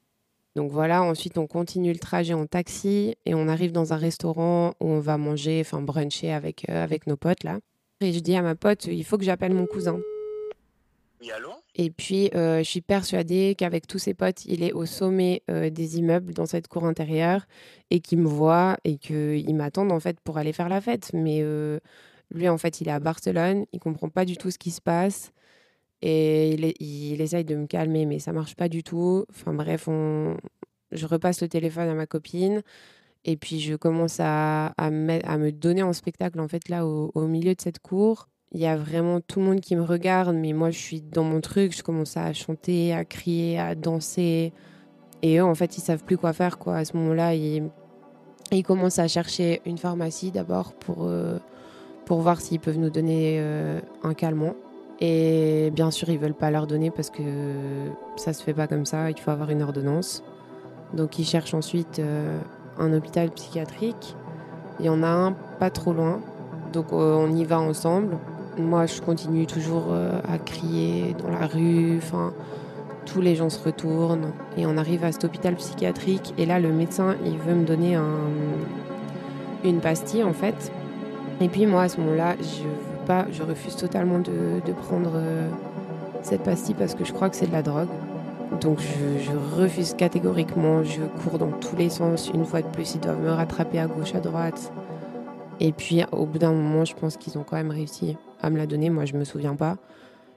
Donc 0.56 0.72
voilà, 0.72 1.04
ensuite 1.04 1.38
on 1.38 1.46
continue 1.46 1.92
le 1.92 2.00
trajet 2.00 2.34
en 2.34 2.46
taxi 2.46 3.18
et 3.26 3.36
on 3.36 3.50
arrive 3.50 3.74
dans 3.74 3.92
un 3.92 3.98
restaurant 3.98 4.76
où 4.80 4.88
on 4.88 5.02
va 5.02 5.18
manger, 5.18 5.60
enfin 5.60 5.82
bruncher 5.82 6.32
avec, 6.32 6.70
euh, 6.70 6.82
avec 6.82 7.06
nos 7.06 7.18
potes 7.18 7.44
là. 7.44 7.60
Et 8.00 8.14
je 8.14 8.20
dis 8.20 8.34
à 8.34 8.42
ma 8.42 8.56
pote, 8.56 8.86
il 8.86 9.04
faut 9.04 9.18
que 9.18 9.26
j'appelle 9.26 9.54
mon 9.54 9.66
cousin. 9.66 10.00
Oui, 11.20 11.32
allô? 11.32 11.50
Et 11.76 11.90
puis 11.90 12.30
euh, 12.34 12.60
je 12.60 12.70
suis 12.70 12.80
persuadée 12.80 13.54
qu'avec 13.58 13.86
tous 13.86 14.00
ses 14.00 14.14
potes, 14.14 14.46
il 14.46 14.64
est 14.64 14.72
au 14.72 14.86
sommet 14.86 15.44
euh, 15.52 15.70
des 15.70 15.98
immeubles 15.98 16.34
dans 16.34 16.46
cette 16.46 16.70
cour 16.70 16.86
intérieure 16.86 17.46
et 17.92 18.00
qu'il 18.00 18.20
me 18.20 18.30
voit 18.30 18.78
et 18.86 18.98
qu'il 18.98 19.54
m'attend 19.54 19.90
en 19.90 20.00
fait 20.00 20.18
pour 20.22 20.38
aller 20.38 20.54
faire 20.54 20.70
la 20.70 20.80
fête. 20.80 21.12
Mais 21.12 21.44
lui 22.32 22.48
en 22.48 22.58
fait, 22.58 22.80
il 22.80 22.88
est 22.88 22.92
à 22.92 23.02
Barcelone, 23.02 23.66
il 23.74 23.82
comprend 23.82 24.08
pas 24.08 24.24
du 24.24 24.38
tout 24.38 24.50
ce 24.50 24.58
qui 24.58 24.72
se 24.72 24.80
passe. 24.80 25.34
Et 26.02 26.54
il, 26.80 27.22
essaye 27.22 27.46
de 27.46 27.56
me 27.56 27.66
calmer, 27.68 28.06
mais 28.06 28.20
ça 28.20 28.34
marche 28.34 28.56
pas 28.56 28.70
du 28.70 28.84
tout. 28.84 29.26
Enfin 29.30 29.54
bref, 29.54 29.88
je 30.92 31.06
repasse 31.06 31.42
le 31.42 31.48
téléphone 31.48 31.90
à 31.90 31.94
ma 31.94 32.06
copine. 32.06 32.62
Et 33.26 33.38
puis 33.38 33.60
je 33.60 33.76
commence 33.76 34.18
à, 34.20 34.74
me, 34.80 35.50
donner 35.50 35.82
en 35.84 35.94
spectacle, 35.94 36.40
en 36.40 36.48
fait, 36.48 36.70
là, 36.70 36.86
au, 36.86 37.28
milieu 37.28 37.56
de 37.56 37.62
cette 37.62 37.80
cour. 37.80 38.28
Il 38.52 38.62
y 38.62 38.68
a 38.68 38.78
vraiment 38.78 39.20
tout 39.20 39.40
le 39.40 39.46
monde 39.48 39.60
qui 39.62 39.76
me 39.76 39.82
regarde, 39.82 40.36
mais 40.36 40.54
moi, 40.54 40.70
je 40.70 40.78
suis 40.78 41.02
dans 41.02 41.24
mon 41.24 41.42
truc. 41.42 41.76
Je 41.76 41.84
commence 41.84 42.16
à 42.18 42.32
chanter, 42.34 42.94
à 42.94 43.04
crier, 43.04 43.60
à 43.60 43.74
danser. 43.74 44.54
Et 45.24 45.38
eux, 45.40 45.44
en 45.44 45.56
fait, 45.56 45.78
ils 45.78 45.82
savent 45.82 46.04
plus 46.04 46.18
quoi 46.18 46.34
faire. 46.34 46.58
À 46.68 46.86
ce 46.86 46.96
moment-là, 46.96 47.34
ils, 47.34 47.64
ils 48.52 48.64
commencent 48.64 49.00
à 49.00 49.08
chercher 49.08 49.62
une 49.66 49.80
pharmacie 49.80 50.32
d'abord 50.32 50.74
pour, 50.74 51.06
euh, 51.06 51.40
pour 52.06 52.22
voir 52.22 52.40
s'ils 52.40 52.60
peuvent 52.60 52.78
nous 52.78 52.92
donner 52.92 53.38
euh, 53.40 53.80
un 54.04 54.14
calmant. 54.14 54.56
Et 55.02 55.72
bien 55.74 55.92
sûr, 55.92 56.10
ils 56.10 56.20
veulent 56.20 56.34
pas 56.34 56.52
leur 56.52 56.68
donner 56.68 56.90
parce 56.90 57.10
que 57.10 57.22
ça 58.16 58.34
se 58.34 58.44
fait 58.44 58.54
pas 58.54 58.68
comme 58.68 58.86
ça. 58.86 59.10
Il 59.10 59.20
faut 59.20 59.32
avoir 59.32 59.50
une 59.50 59.62
ordonnance. 59.62 60.24
Donc, 60.94 61.20
ils 61.20 61.26
cherchent 61.26 61.54
ensuite 61.54 62.00
euh, 62.00 62.40
un 62.78 62.94
hôpital 62.94 63.30
psychiatrique. 63.32 64.16
Il 64.80 64.86
y 64.86 64.90
en 64.90 65.04
a 65.04 65.08
un 65.08 65.34
pas 65.60 65.70
trop 65.70 65.94
loin. 65.94 66.22
Donc, 66.72 66.94
euh, 66.94 67.16
on 67.16 67.36
y 67.36 67.44
va 67.44 67.60
ensemble. 67.60 68.18
Moi, 68.58 68.86
je 68.86 69.02
continue 69.02 69.48
toujours 69.48 69.88
euh, 69.90 70.20
à 70.30 70.38
crier 70.38 71.14
dans 71.22 71.30
la 71.30 71.48
rue. 71.48 71.98
Enfin, 71.98 72.34
tous 73.06 73.20
les 73.22 73.36
gens 73.36 73.50
se 73.50 73.62
retournent 73.64 74.32
et 74.58 74.66
on 74.66 74.78
arrive 74.78 75.04
à 75.04 75.12
cet 75.12 75.26
hôpital 75.26 75.56
psychiatrique. 75.56 76.34
Et 76.38 76.46
là, 76.46 76.60
le 76.60 76.72
médecin, 76.72 77.16
il 77.26 77.38
veut 77.38 77.54
me 77.54 77.66
donner 77.66 77.96
un, 77.96 78.20
une 79.64 79.80
pastille 79.80 80.24
en 80.24 80.34
fait. 80.34 80.72
Et 81.42 81.50
puis 81.50 81.66
moi, 81.66 81.84
à 81.84 81.90
ce 81.90 82.00
moment-là, 82.00 82.36
je 82.40 82.95
je 83.32 83.44
refuse 83.44 83.76
totalement 83.76 84.20
de, 84.20 84.72
prendre 84.74 85.12
euh, 85.16 85.50
cette 86.22 86.44
pastille 86.44 86.76
parce 86.76 86.96
que 86.96 87.06
je 87.06 87.14
crois 87.14 87.30
que 87.30 87.36
c'est 87.36 87.48
de 87.48 87.52
la 87.52 87.62
drogue. 87.62 87.90
Donc 88.62 88.80
je, 88.80 89.32
refuse 89.60 89.94
catégoriquement, 89.94 90.84
je 90.84 91.02
cours 91.24 91.38
dans 91.38 91.52
tous 91.52 91.76
les 91.76 91.90
sens. 91.90 92.30
Une 92.34 92.46
fois 92.46 92.62
de 92.62 92.68
plus, 92.68 92.96
ils 92.96 93.02
doivent 93.02 93.22
me 93.22 93.32
rattraper 93.32 93.80
à 93.80 93.88
gauche, 93.88 94.16
à 94.16 94.20
droite. 94.20 94.72
Et 95.60 95.72
puis 95.72 96.04
au 96.12 96.26
bout 96.26 96.40
d'un 96.40 96.52
moment, 96.52 96.86
je 96.86 96.96
pense 96.96 97.18
qu'ils 97.18 97.38
ont 97.38 97.44
quand 97.44 97.56
même 97.56 97.72
réussi 97.72 98.18
à 98.42 98.50
me 98.50 98.58
la 98.58 98.68
donner, 98.68 98.90
moi 98.90 99.06
je 99.06 99.14
me 99.14 99.24
souviens 99.24 99.56
pas, 99.56 99.78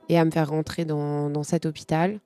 et 0.08 0.18
à 0.18 0.24
me 0.24 0.30
faire 0.30 0.48
rentrer 0.48 0.84
dans, 0.84 1.42
cet 1.42 1.66
hôpital. 1.66 2.20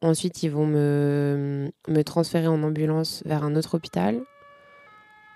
Ensuite, 0.00 0.42
ils 0.42 0.50
vont 0.50 0.66
me 0.66 1.70
transférer 2.04 2.46
en 2.46 2.62
ambulance 2.62 3.22
vers 3.26 3.44
un 3.44 3.56
autre 3.56 3.74
hôpital. 3.74 4.20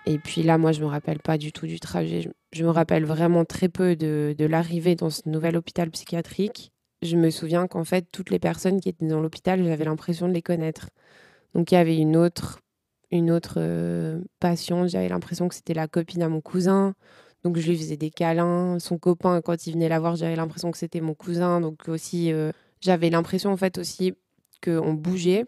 Et 0.06 0.18
puis 0.18 0.42
là, 0.42 0.58
moi, 0.58 0.72
je 0.72 0.80
me 0.80 0.86
rappelle 0.86 1.20
pas 1.20 1.38
du 1.38 1.52
tout 1.52 1.66
du 1.66 1.78
trajet. 1.78 2.28
Je, 2.52 2.64
me 2.64 2.70
rappelle 2.70 3.04
vraiment 3.04 3.44
très 3.44 3.68
peu 3.68 3.94
de, 3.96 4.34
l'arrivée 4.38 4.96
dans 4.96 5.10
ce 5.10 5.28
nouvel 5.28 5.56
hôpital 5.56 5.90
psychiatrique. 5.90 6.72
Je 7.02 7.16
me 7.16 7.30
souviens 7.30 7.66
qu'en 7.66 7.84
fait, 7.84 8.06
toutes 8.12 8.30
les 8.30 8.38
personnes 8.38 8.80
qui 8.80 8.88
étaient 8.88 9.06
dans 9.06 9.20
l'hôpital, 9.20 9.64
j'avais 9.64 9.84
l'impression 9.84 10.28
de 10.28 10.32
les 10.32 10.42
connaître. 10.42 10.90
Donc 11.54 11.70
il 11.70 11.74
y 11.74 11.78
avait 11.78 11.96
une 11.96 12.16
autre, 12.16 12.60
une 13.10 13.30
autre 13.30 13.54
euh, 13.58 14.20
patiente, 14.40 14.88
j'avais 14.88 15.08
l'impression 15.08 15.48
que 15.48 15.54
c'était 15.54 15.74
la 15.74 15.88
copine 15.88 16.22
à 16.22 16.28
mon 16.28 16.40
cousin. 16.40 16.94
Donc 17.44 17.58
je 17.58 17.68
lui 17.68 17.76
faisais 17.76 17.96
des 17.96 18.10
câlins. 18.10 18.78
Son 18.78 18.98
copain, 18.98 19.40
quand 19.42 19.66
il 19.66 19.72
venait 19.72 19.88
la 19.88 20.00
voir, 20.00 20.16
j'avais 20.16 20.36
l'impression 20.36 20.70
que 20.70 20.78
c'était 20.78 21.00
mon 21.00 21.14
cousin. 21.14 21.60
Donc 21.60 21.88
aussi, 21.88 22.32
euh, 22.32 22.52
j'avais 22.80 23.10
l'impression 23.10 23.50
en 23.50 23.56
fait 23.56 23.78
aussi 23.78 24.14
qu'on 24.62 24.94
bougeait. 24.94 25.44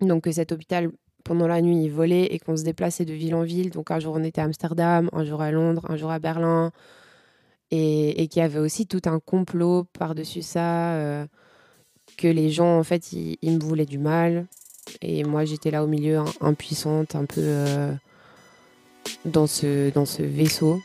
Donc 0.00 0.24
que 0.24 0.32
cet 0.32 0.52
hôpital 0.52 0.90
pendant 1.24 1.46
la 1.46 1.60
nuit, 1.62 1.84
ils 1.84 1.90
volaient 1.90 2.26
et 2.26 2.38
qu'on 2.38 2.56
se 2.56 2.64
déplaçait 2.64 3.04
de 3.04 3.12
ville 3.12 3.34
en 3.34 3.42
ville. 3.42 3.70
Donc 3.70 3.90
un 3.90 3.98
jour 3.98 4.14
on 4.16 4.22
était 4.22 4.40
à 4.40 4.44
Amsterdam, 4.44 5.08
un 5.12 5.24
jour 5.24 5.40
à 5.40 5.50
Londres, 5.50 5.84
un 5.88 5.96
jour 5.96 6.10
à 6.10 6.18
Berlin. 6.18 6.70
Et, 7.70 8.22
et 8.22 8.28
qu'il 8.28 8.40
y 8.40 8.44
avait 8.44 8.60
aussi 8.60 8.86
tout 8.86 9.00
un 9.06 9.18
complot 9.18 9.84
par-dessus 9.98 10.42
ça, 10.42 10.92
euh, 10.94 11.26
que 12.16 12.28
les 12.28 12.50
gens, 12.50 12.78
en 12.78 12.84
fait, 12.84 13.12
ils, 13.12 13.38
me 13.42 13.58
voulaient 13.58 13.86
du 13.86 13.98
mal. 13.98 14.46
Et 15.00 15.24
moi, 15.24 15.44
j'étais 15.44 15.70
là 15.70 15.82
au 15.82 15.86
milieu, 15.86 16.20
impuissante, 16.40 17.16
un 17.16 17.24
peu 17.24 17.40
euh, 17.40 17.92
dans, 19.24 19.46
ce, 19.46 19.90
dans 19.90 20.04
ce 20.04 20.22
vaisseau. 20.22 20.80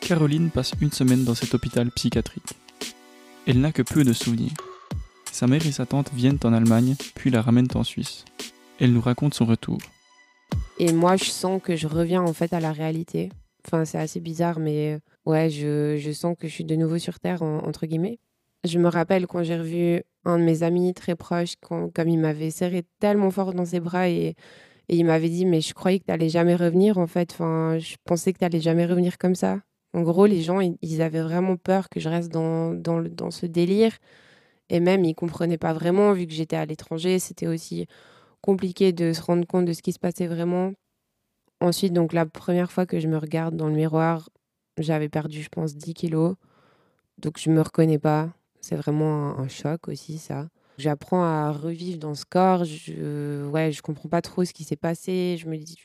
Caroline 0.00 0.50
passe 0.50 0.72
une 0.80 0.92
semaine 0.92 1.24
dans 1.24 1.34
cet 1.34 1.54
hôpital 1.54 1.90
psychiatrique. 1.90 2.54
Elle 3.46 3.60
n'a 3.60 3.72
que 3.72 3.82
peu 3.82 4.04
de 4.04 4.12
souvenirs. 4.12 4.52
Sa 5.30 5.46
mère 5.46 5.66
et 5.66 5.72
sa 5.72 5.86
tante 5.86 6.10
viennent 6.14 6.38
en 6.44 6.52
Allemagne, 6.52 6.94
puis 7.14 7.30
la 7.30 7.42
ramènent 7.42 7.68
en 7.74 7.84
Suisse. 7.84 8.24
Elle 8.82 8.94
nous 8.94 9.00
raconte 9.00 9.32
son 9.32 9.44
retour. 9.44 9.78
Et 10.80 10.92
moi, 10.92 11.14
je 11.14 11.26
sens 11.26 11.62
que 11.62 11.76
je 11.76 11.86
reviens 11.86 12.20
en 12.20 12.32
fait 12.32 12.52
à 12.52 12.58
la 12.58 12.72
réalité. 12.72 13.28
Enfin, 13.64 13.84
c'est 13.84 13.98
assez 13.98 14.18
bizarre, 14.18 14.58
mais 14.58 14.94
euh, 14.94 14.98
ouais, 15.24 15.50
je, 15.50 15.98
je, 15.98 16.10
sens 16.10 16.34
que 16.36 16.48
je 16.48 16.52
suis 16.52 16.64
de 16.64 16.74
nouveau 16.74 16.98
sur 16.98 17.20
Terre, 17.20 17.42
en, 17.42 17.58
entre 17.58 17.86
guillemets. 17.86 18.18
Je 18.64 18.80
me 18.80 18.88
rappelle 18.88 19.28
quand 19.28 19.44
j'ai 19.44 19.56
revu 19.56 20.02
un 20.24 20.36
de 20.36 20.42
mes 20.42 20.64
amis 20.64 20.94
très 20.94 21.14
proches, 21.14 21.54
quand, 21.60 21.94
comme 21.94 22.08
il 22.08 22.18
m'avait 22.18 22.50
serré 22.50 22.82
tellement 22.98 23.30
fort 23.30 23.54
dans 23.54 23.64
ses 23.64 23.78
bras 23.78 24.08
et, 24.08 24.34
et 24.88 24.96
il 24.96 25.04
m'avait 25.04 25.28
dit, 25.28 25.46
mais 25.46 25.60
je 25.60 25.74
croyais 25.74 26.00
que 26.00 26.06
tu 26.06 26.10
n'allais 26.10 26.28
jamais 26.28 26.56
revenir, 26.56 26.98
en 26.98 27.06
fait. 27.06 27.30
Enfin, 27.34 27.78
je 27.78 27.94
pensais 28.04 28.32
que 28.32 28.38
tu 28.38 28.44
n'allais 28.44 28.60
jamais 28.60 28.84
revenir 28.84 29.16
comme 29.16 29.36
ça. 29.36 29.60
En 29.94 30.02
gros, 30.02 30.26
les 30.26 30.42
gens, 30.42 30.58
ils 30.58 31.02
avaient 31.02 31.22
vraiment 31.22 31.56
peur 31.56 31.88
que 31.88 32.00
je 32.00 32.08
reste 32.08 32.32
dans, 32.32 32.74
dans, 32.74 33.00
dans 33.00 33.30
ce 33.30 33.46
délire. 33.46 33.92
Et 34.70 34.80
même, 34.80 35.04
ils 35.04 35.14
comprenaient 35.14 35.56
pas 35.56 35.72
vraiment, 35.72 36.12
vu 36.14 36.26
que 36.26 36.32
j'étais 36.32 36.56
à 36.56 36.66
l'étranger. 36.66 37.20
C'était 37.20 37.46
aussi 37.46 37.86
compliqué 38.42 38.92
de 38.92 39.12
se 39.12 39.22
rendre 39.22 39.46
compte 39.46 39.64
de 39.64 39.72
ce 39.72 39.80
qui 39.80 39.92
se 39.92 39.98
passait 39.98 40.26
vraiment. 40.26 40.72
Ensuite, 41.60 41.92
donc 41.92 42.12
la 42.12 42.26
première 42.26 42.70
fois 42.70 42.84
que 42.84 43.00
je 43.00 43.08
me 43.08 43.16
regarde 43.16 43.56
dans 43.56 43.68
le 43.68 43.74
miroir, 43.74 44.28
j'avais 44.78 45.08
perdu, 45.08 45.42
je 45.42 45.48
pense, 45.48 45.74
10 45.76 45.94
kilos. 45.94 46.34
Donc 47.18 47.38
je 47.38 47.50
me 47.50 47.60
reconnais 47.60 47.98
pas. 47.98 48.30
C'est 48.60 48.76
vraiment 48.76 49.38
un, 49.38 49.48
choc 49.48 49.88
aussi, 49.88 50.18
ça. 50.18 50.48
J'apprends 50.78 51.22
à 51.22 51.52
revivre 51.52 51.98
dans 51.98 52.14
ce 52.14 52.24
corps. 52.24 52.64
Je, 52.64 53.46
ouais, 53.48 53.72
je 53.72 53.82
comprends 53.82 54.08
pas 54.08 54.22
trop 54.22 54.44
ce 54.44 54.52
qui 54.52 54.64
s'est 54.64 54.76
passé. 54.76 55.36
Je 55.38 55.48
me 55.48 55.56
dis, 55.56 55.76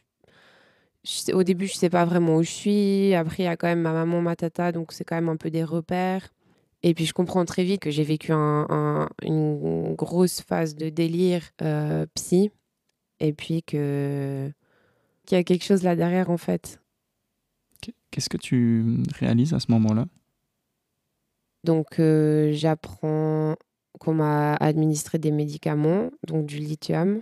au 1.33 1.43
début, 1.43 1.67
je 1.67 1.75
sais 1.75 1.89
pas 1.89 2.05
vraiment 2.05 2.37
où 2.37 2.43
je 2.43 2.51
suis. 2.51 3.13
Après, 3.13 3.43
il 3.43 3.45
y 3.45 3.49
a 3.49 3.57
quand 3.57 3.67
même 3.67 3.81
ma 3.81 3.93
maman, 3.93 4.21
ma 4.21 4.35
tata, 4.35 4.71
donc 4.71 4.93
c'est 4.93 5.03
quand 5.03 5.15
même 5.15 5.29
un 5.29 5.37
peu 5.37 5.49
des 5.49 5.63
repères. 5.63 6.29
Et 6.83 6.93
puis, 6.93 7.05
je 7.05 7.13
comprends 7.13 7.45
très 7.45 7.63
vite 7.63 7.81
que 7.81 7.91
j'ai 7.91 8.03
vécu 8.03 8.31
un, 8.31 9.09
une 9.23 9.95
grosse 9.95 10.41
phase 10.41 10.75
de 10.75 10.89
délire 10.89 11.43
euh, 11.61 12.05
psy. 12.13 12.51
Et 13.19 13.33
puis 13.33 13.63
que 13.63 14.51
qu'il 15.25 15.37
y 15.37 15.41
a 15.41 15.43
quelque 15.43 15.63
chose 15.63 15.83
là 15.83 15.95
derrière, 15.95 16.29
en 16.29 16.37
fait. 16.37 16.79
Qu'est-ce 18.11 18.29
que 18.29 18.37
tu 18.37 19.03
réalises 19.19 19.53
à 19.53 19.59
ce 19.59 19.71
moment-là? 19.71 20.05
Donc, 21.63 21.99
euh, 21.99 22.51
j'apprends 22.53 23.55
qu'on 23.99 24.13
m'a 24.13 24.53
administré 24.55 25.17
des 25.17 25.31
médicaments, 25.31 26.11
donc 26.25 26.45
du 26.45 26.59
lithium, 26.59 27.21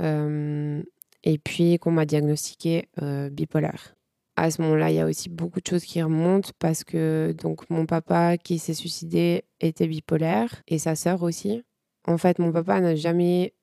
euh, 0.00 0.82
et 1.22 1.38
puis 1.38 1.78
qu'on 1.78 1.92
m'a 1.92 2.06
diagnostiqué 2.06 2.88
bipolaire. 3.30 3.95
À 4.36 4.50
ce 4.50 4.60
moment-là, 4.62 4.90
il 4.90 4.96
y 4.96 5.00
a 5.00 5.06
aussi 5.06 5.30
beaucoup 5.30 5.60
de 5.60 5.66
choses 5.66 5.84
qui 5.84 6.02
remontent 6.02 6.50
parce 6.58 6.84
que 6.84 7.34
donc 7.38 7.68
mon 7.70 7.86
papa 7.86 8.36
qui 8.36 8.58
s'est 8.58 8.74
suicidé 8.74 9.44
était 9.60 9.86
bipolaire 9.86 10.62
et 10.68 10.78
sa 10.78 10.94
sœur 10.94 11.22
aussi. 11.22 11.62
En 12.06 12.18
fait, 12.18 12.38
mon 12.38 12.52
papa 12.52 12.80
n'a 12.80 12.94
jamais 12.94 13.54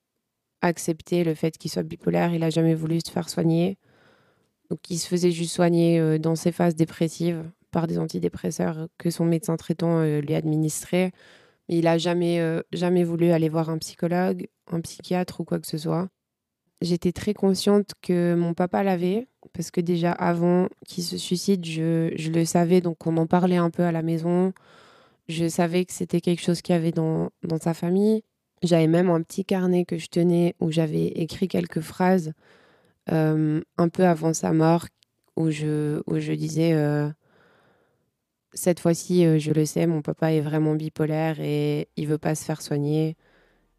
accepté 0.63 1.24
le 1.24 1.36
fait 1.36 1.58
qu'il 1.58 1.70
soit 1.70 1.84
bipolaire. 1.84 2.34
Il 2.34 2.39
n'a 2.39 2.50
jamais 2.50 2.74
voulu 2.74 3.00
se 3.06 3.12
faire 3.12 3.30
soigner. 3.30 3.77
Donc, 4.70 4.89
il 4.89 4.98
se 4.98 5.08
faisait 5.08 5.32
juste 5.32 5.53
soigner 5.53 6.00
euh, 6.00 6.18
dans 6.18 6.36
ses 6.36 6.51
phases 6.51 6.75
dépressives 6.75 7.44
par 7.72 7.88
des 7.88 8.00
antidépresseurs 8.00 8.88
que 8.98 9.12
son 9.12 9.25
médecin 9.25 9.58
traitant 9.58 10.00
euh, 10.00 10.22
lui 10.22 10.36
administrait. 10.36 11.12
Il 11.68 11.86
n'a 11.86 11.98
jamais, 11.98 12.39
euh, 12.39 12.62
jamais 12.72 13.03
voulu 13.03 13.32
aller 13.32 13.50
voir 13.50 13.70
un 13.70 13.77
psychologue, 13.77 14.48
un 14.72 14.82
psychiatre 14.82 15.42
ou 15.42 15.44
quoi 15.46 15.60
que 15.60 15.68
ce 15.68 15.77
soit. 15.77 16.10
J'étais 16.84 17.13
très 17.13 17.34
consciente 17.34 17.92
que 18.02 18.36
mon 18.36 18.54
papa 18.54 18.84
l'avait, 18.84 19.28
parce 19.54 19.72
que 19.72 19.80
déjà 19.80 20.12
avant 20.12 20.68
qu'il 20.86 21.06
se 21.06 21.18
suicide, 21.18 21.63
je, 21.66 22.30
le 22.30 22.44
savais, 22.44 22.82
donc 22.82 23.08
on 23.08 23.16
en 23.16 23.25
parlait 23.25 23.56
un 23.56 23.70
peu 23.70 23.84
à 23.84 23.94
la 23.94 24.02
maison. 24.02 24.52
Je 25.30 25.48
savais 25.48 25.86
que 25.86 25.94
c'était 25.94 26.20
quelque 26.20 26.42
chose 26.42 26.62
qu'il 26.62 26.75
y 26.75 26.78
avait 26.78 26.92
dans, 26.92 27.30
sa 27.62 27.74
famille. 27.74 28.24
J'avais 28.63 28.88
même 28.88 29.10
un 29.10 29.22
petit 29.22 29.46
carnet 29.46 29.86
que 29.86 29.98
je 29.98 30.08
tenais 30.08 30.56
où 30.60 30.72
j'avais 30.72 31.08
écrit 31.08 31.48
quelques 31.48 31.80
phrases 31.80 32.34
euh, 33.13 33.62
un 33.78 33.88
peu 33.88 34.04
avant 34.06 34.34
sa 34.34 34.52
mort 34.52 34.88
où 35.38 35.52
je, 35.52 36.02
où 36.06 36.20
je 36.20 36.34
disais 36.34 36.74
euh, 36.74 37.10
cette 38.54 38.82
fois-ci, 38.82 39.25
euh, 39.25 39.40
je 39.40 39.52
le 39.52 39.66
sais, 39.66 39.88
mon 39.88 40.02
papa 40.02 40.34
est 40.34 40.42
vraiment 40.42 40.75
bipolaire 40.75 41.40
et 41.40 41.88
il 41.96 42.08
veut 42.08 42.18
pas 42.18 42.36
se 42.36 42.44
faire 42.44 42.62
soigner. 42.62 43.16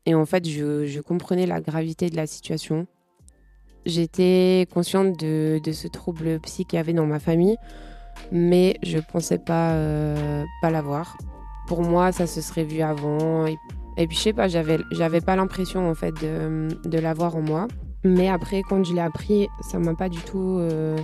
Et 0.07 0.15
en 0.15 0.27
fait, 0.27 0.49
je, 0.49 1.01
comprenais 1.01 1.47
la 1.47 1.61
gravité 1.61 2.11
de 2.11 2.17
la 2.17 2.27
situation. 2.27 2.87
J'étais 3.87 4.67
consciente 4.73 5.19
de, 5.19 5.61
ce 5.73 5.89
trouble 5.89 6.41
psy 6.41 6.65
qu'il 6.65 6.77
y 6.77 6.81
avait 6.81 6.93
dans 6.93 7.07
ma 7.07 7.19
famille, 7.19 7.57
mais 8.33 8.79
je 8.83 8.99
pensais 8.99 9.39
pas, 9.39 9.77
pas 10.63 10.71
l'avoir. 10.71 11.17
Pour 11.67 11.83
moi, 11.83 12.13
ça 12.13 12.27
se 12.27 12.41
serait 12.41 12.65
vu 12.65 12.81
avant. 12.81 13.47
Et 13.47 14.07
puis 14.07 14.17
je 14.17 14.23
sais 14.23 14.33
pas, 14.33 14.49
j'avais, 14.49 15.21
pas 15.21 15.37
l'impression 15.37 15.89
en 15.89 15.95
fait 15.95 16.13
de, 16.21 16.69
de 16.85 16.99
l'avoir 16.99 17.37
en 17.37 17.43
moi. 17.43 17.69
Mais 18.05 18.29
après, 18.29 18.63
quand 18.63 18.85
je 18.85 18.93
l'ai 18.93 19.01
appris, 19.01 19.49
ça 19.63 19.79
m'a 19.79 19.95
pas 19.95 20.11
du 20.11 20.21
tout 20.21 20.59
euh, 20.59 20.99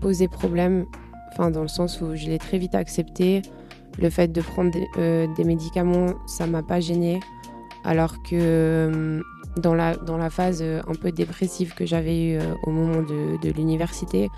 posé 0.00 0.28
problème. 0.28 0.84
Enfin, 1.32 1.50
dans 1.50 1.62
le 1.62 1.68
sens 1.68 2.00
où 2.02 2.14
je 2.14 2.26
l'ai 2.26 2.38
très 2.38 2.58
vite 2.58 2.74
accepté. 2.74 3.42
Le 3.98 4.10
fait 4.10 4.28
de 4.28 4.40
prendre 4.40 4.70
des, 4.70 4.86
euh, 4.98 5.26
des 5.34 5.42
médicaments, 5.42 6.14
ça 6.26 6.46
m'a 6.46 6.62
pas 6.62 6.78
gêné. 6.78 7.18
Alors 7.84 8.22
que 8.22 8.34
euh, 8.34 9.22
dans, 9.56 9.74
la, 9.74 9.96
dans 9.96 10.16
la 10.18 10.30
phase 10.30 10.62
un 10.62 10.94
peu 10.94 11.12
dépressive 11.12 11.74
que 11.74 11.86
j'avais 11.86 12.32
eue 12.32 12.38
au 12.64 12.70
moment 12.70 13.02
de, 13.02 13.40
de 13.40 13.52
l'université, 13.52 14.28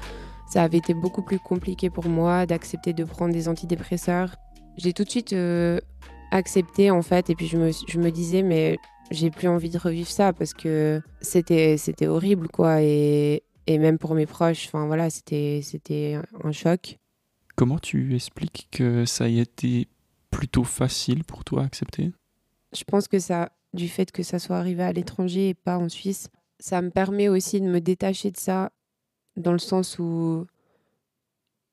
ça 0.48 0.62
avait 0.62 0.78
été 0.78 0.94
beaucoup 0.94 1.22
plus 1.22 1.38
compliqué 1.38 1.90
pour 1.90 2.06
moi 2.08 2.46
d'accepter 2.46 2.92
de 2.92 3.04
prendre 3.04 3.32
des 3.32 3.48
antidépresseurs. 3.48 4.34
J'ai 4.76 4.92
tout 4.92 5.04
de 5.04 5.10
suite 5.10 5.34
accepter 6.30 6.90
en 6.90 7.02
fait. 7.02 7.30
Et 7.30 7.34
puis 7.34 7.46
je 7.46 7.56
me, 7.56 7.70
je 7.88 7.98
me 7.98 8.10
disais, 8.10 8.42
mais 8.42 8.78
j'ai 9.10 9.30
plus 9.30 9.48
envie 9.48 9.70
de 9.70 9.78
revivre 9.78 10.08
ça 10.08 10.32
parce 10.32 10.54
que 10.54 11.02
c'était, 11.20 11.76
horrible 12.06 12.48
quoi. 12.48 12.82
Et, 12.82 13.42
et 13.66 13.78
même 13.78 13.98
pour 13.98 14.14
mes 14.14 14.26
proches, 14.26 14.66
enfin 14.66 14.86
voilà, 14.86 15.10
c'était, 15.10 15.60
c'était 15.62 16.18
un 16.42 16.52
choc. 16.52 16.98
Comment 17.56 17.78
tu 17.78 18.14
expliques 18.14 18.68
que 18.70 19.04
ça 19.04 19.28
ait 19.28 19.36
été 19.36 19.88
plutôt 20.30 20.64
facile 20.64 21.24
pour 21.24 21.44
toi 21.44 21.62
à 21.62 21.66
accepter? 21.66 22.12
Je 22.72 22.84
pense 22.84 23.08
que 23.08 23.18
ça, 23.18 23.50
du 23.74 23.88
fait 23.88 24.10
que 24.12 24.22
ça 24.22 24.38
soit 24.38 24.58
arrivé 24.58 24.82
à 24.82 24.92
l'étranger 24.92 25.50
et 25.50 25.54
pas 25.54 25.78
en 25.78 25.88
Suisse, 25.88 26.28
ça 26.58 26.82
me 26.82 26.90
permet 26.90 27.28
aussi 27.28 27.60
de 27.60 27.66
me 27.66 27.80
détacher 27.80 28.30
de 28.30 28.36
ça 28.36 28.70
dans 29.36 29.52
le 29.52 29.58
sens 29.58 29.98
où 29.98 30.46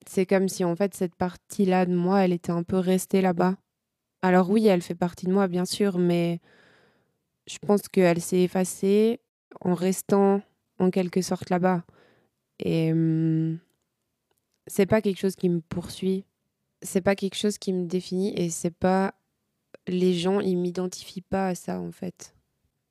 c'est 0.08 0.26
comme 0.26 0.48
si 0.48 0.64
en 0.64 0.76
fait 0.76 0.94
cette 0.94 1.16
partie-là 1.16 1.86
de 1.86 1.96
moi, 1.96 2.24
elle 2.24 2.34
était 2.34 2.52
un 2.52 2.64
peu 2.64 2.78
restée 2.78 3.22
là-bas 3.22 3.58
alors 4.22 4.50
oui, 4.50 4.68
elle 4.68 4.82
fait 4.82 4.96
partie 4.96 5.26
de 5.26 5.32
moi, 5.32 5.48
bien 5.48 5.66
sûr, 5.66 5.98
mais 5.98 6.40
je 7.48 7.58
pense 7.60 7.88
qu'elle 7.88 8.22
s'est 8.22 8.42
effacée 8.42 9.20
en 9.62 9.74
restant 9.74 10.42
en 10.80 10.90
quelque 10.90 11.22
sorte 11.22 11.50
là-bas. 11.50 11.84
Et 12.60 12.92
hum, 12.92 13.60
c'est 14.66 14.86
pas 14.86 15.02
quelque 15.02 15.20
chose 15.20 15.36
qui 15.36 15.50
me 15.50 15.62
poursuit, 15.62 16.26
c'est 16.82 17.02
pas 17.02 17.16
quelque 17.16 17.36
chose 17.36 17.58
qui 17.58 17.74
me 17.74 17.86
définit 17.86 18.34
et 18.36 18.50
c'est 18.50 18.72
pas 18.72 19.14
les 19.88 20.14
gens 20.14 20.40
ils 20.40 20.58
m'identifient 20.58 21.22
pas 21.22 21.48
à 21.50 21.56
ça 21.56 21.80
en 21.80 21.92
fait. 21.92 22.36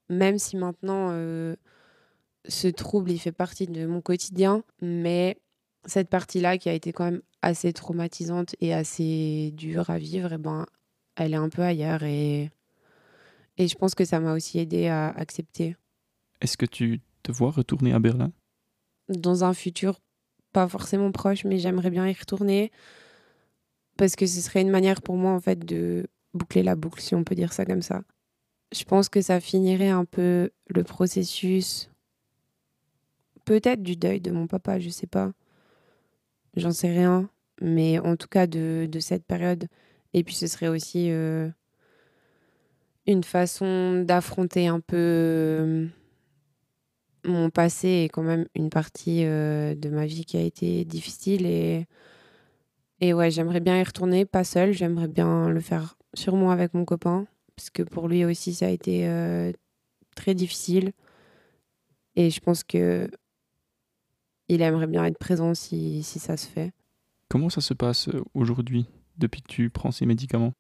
Même 0.08 0.38
si 0.38 0.56
maintenant 0.56 1.08
euh, 1.10 1.56
ce 2.48 2.68
trouble 2.68 3.10
il 3.10 3.18
fait 3.18 3.32
partie 3.32 3.66
de 3.66 3.86
mon 3.86 4.00
quotidien, 4.00 4.62
mais 4.80 5.38
cette 5.84 6.08
partie-là 6.08 6.58
qui 6.58 6.68
a 6.68 6.72
été 6.72 6.92
quand 6.92 7.04
même 7.04 7.22
assez 7.42 7.72
traumatisante 7.72 8.56
et 8.60 8.74
assez 8.74 9.52
dure 9.54 9.90
à 9.90 9.98
vivre, 9.98 10.32
et 10.32 10.36
eh 10.36 10.38
ben 10.38 10.66
elle 11.16 11.32
est 11.32 11.38
un 11.38 11.48
peu 11.48 11.62
ailleurs 11.62 12.02
et, 12.02 12.50
et 13.56 13.68
je 13.68 13.74
pense 13.76 13.94
que 13.94 14.04
ça 14.04 14.20
m'a 14.20 14.34
aussi 14.34 14.58
aidé 14.58 14.88
à 14.88 15.08
accepter. 15.10 15.76
Est-ce 16.40 16.56
que 16.56 16.66
tu 16.66 17.00
te 17.22 17.32
vois 17.32 17.50
retourner 17.50 17.92
à 17.92 17.98
Berlin? 17.98 18.32
Dans 19.08 19.44
un 19.44 19.54
futur 19.54 20.00
pas 20.52 20.68
forcément 20.68 21.12
proche, 21.12 21.44
mais 21.44 21.58
j'aimerais 21.58 21.90
bien 21.90 22.08
y 22.08 22.12
retourner 22.12 22.70
parce 23.96 24.16
que 24.16 24.26
ce 24.26 24.40
serait 24.40 24.62
une 24.62 24.70
manière 24.70 25.02
pour 25.02 25.16
moi 25.16 25.32
en 25.32 25.40
fait 25.40 25.58
de 25.58 26.06
boucler 26.36 26.62
la 26.62 26.76
boucle, 26.76 27.00
si 27.00 27.14
on 27.14 27.24
peut 27.24 27.34
dire 27.34 27.52
ça 27.52 27.64
comme 27.64 27.82
ça. 27.82 28.02
Je 28.72 28.84
pense 28.84 29.08
que 29.08 29.20
ça 29.20 29.40
finirait 29.40 29.90
un 29.90 30.04
peu 30.04 30.50
le 30.68 30.84
processus, 30.84 31.90
peut-être 33.44 33.82
du 33.82 33.96
deuil 33.96 34.20
de 34.20 34.30
mon 34.30 34.46
papa, 34.46 34.78
je 34.78 34.90
sais 34.90 35.06
pas. 35.06 35.32
J'en 36.56 36.72
sais 36.72 36.90
rien, 36.90 37.28
mais 37.60 37.98
en 37.98 38.16
tout 38.16 38.28
cas 38.28 38.46
de, 38.46 38.88
de 38.90 39.00
cette 39.00 39.24
période 39.24 39.68
et 40.16 40.24
puis 40.24 40.34
ce 40.34 40.46
serait 40.46 40.68
aussi 40.68 41.10
euh, 41.10 41.50
une 43.06 43.22
façon 43.22 44.02
d'affronter 44.02 44.66
un 44.66 44.80
peu 44.80 44.96
euh, 44.96 45.86
mon 47.24 47.50
passé 47.50 48.04
et 48.04 48.08
quand 48.08 48.22
même 48.22 48.46
une 48.54 48.70
partie 48.70 49.26
euh, 49.26 49.74
de 49.74 49.90
ma 49.90 50.06
vie 50.06 50.24
qui 50.24 50.38
a 50.38 50.40
été 50.40 50.86
difficile. 50.86 51.44
Et, 51.44 51.86
et 53.02 53.12
ouais, 53.12 53.30
j'aimerais 53.30 53.60
bien 53.60 53.78
y 53.78 53.82
retourner, 53.82 54.24
pas 54.24 54.42
seule, 54.42 54.72
j'aimerais 54.72 55.08
bien 55.08 55.50
le 55.50 55.60
faire 55.60 55.98
sûrement 56.18 56.50
avec 56.50 56.75
mon 56.75 56.85
copain, 56.85 57.26
parce 57.54 57.70
que 57.70 57.82
pour 57.82 58.08
lui 58.08 58.25
aussi 58.25 58.54
ça 58.54 58.66
a 58.66 58.70
été 58.70 59.08
très 60.14 60.35
difficile. 60.35 60.92
Et 62.16 62.30
je 62.30 62.40
pense 62.40 62.64
que 62.64 63.08
il 64.49 64.62
aimerait 64.62 64.87
bien 64.87 65.04
être 65.04 65.18
présent 65.18 65.54
si, 65.54 66.02
si 66.02 66.18
ça 66.18 66.37
se 66.37 66.46
fait. 66.46 66.73
Comment 67.28 67.50
ça 67.50 67.61
se 67.61 67.75
passe 67.75 68.08
aujourd'hui 68.35 68.87
depuis 69.18 69.42
que 69.42 69.49
tu 69.49 69.70
prends 69.70 69.90
ces 69.90 70.06
médicaments? 70.06 70.52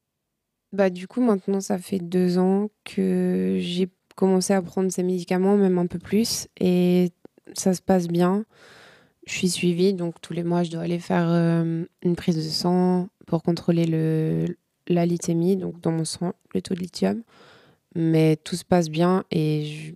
Bah 0.72 0.90
du 0.90 1.06
coup 1.06 1.20
maintenant 1.20 1.60
ça 1.60 1.78
fait 1.78 2.00
deux 2.00 2.38
ans 2.38 2.68
que 2.84 3.58
j'ai 3.60 3.88
commencé 4.16 4.52
à 4.52 4.62
prendre 4.62 4.90
ces 4.90 5.02
médicaments, 5.02 5.56
même 5.56 5.78
un 5.78 5.86
peu 5.86 5.98
plus, 5.98 6.48
et 6.58 7.12
ça 7.54 7.74
se 7.74 7.82
passe 7.82 8.08
bien. 8.08 8.44
Je 9.26 9.32
suis 9.32 9.48
suivie, 9.48 9.94
donc 9.94 10.20
tous 10.20 10.32
les 10.32 10.42
mois 10.42 10.62
je 10.62 10.70
dois 10.70 10.82
aller 10.82 10.98
faire 10.98 11.28
euh, 11.28 11.84
une 12.02 12.16
prise 12.16 12.36
de 12.36 12.40
sang 12.40 13.08
pour 13.26 13.42
contrôler 13.42 13.86
le, 13.86 14.56
la 14.88 15.06
lithémie, 15.06 15.56
donc 15.56 15.80
dans 15.80 15.92
mon 15.92 16.04
sang, 16.04 16.34
le 16.54 16.62
taux 16.62 16.74
de 16.74 16.80
lithium. 16.80 17.22
Mais 17.94 18.36
tout 18.36 18.56
se 18.56 18.64
passe 18.64 18.90
bien 18.90 19.24
et 19.30 19.94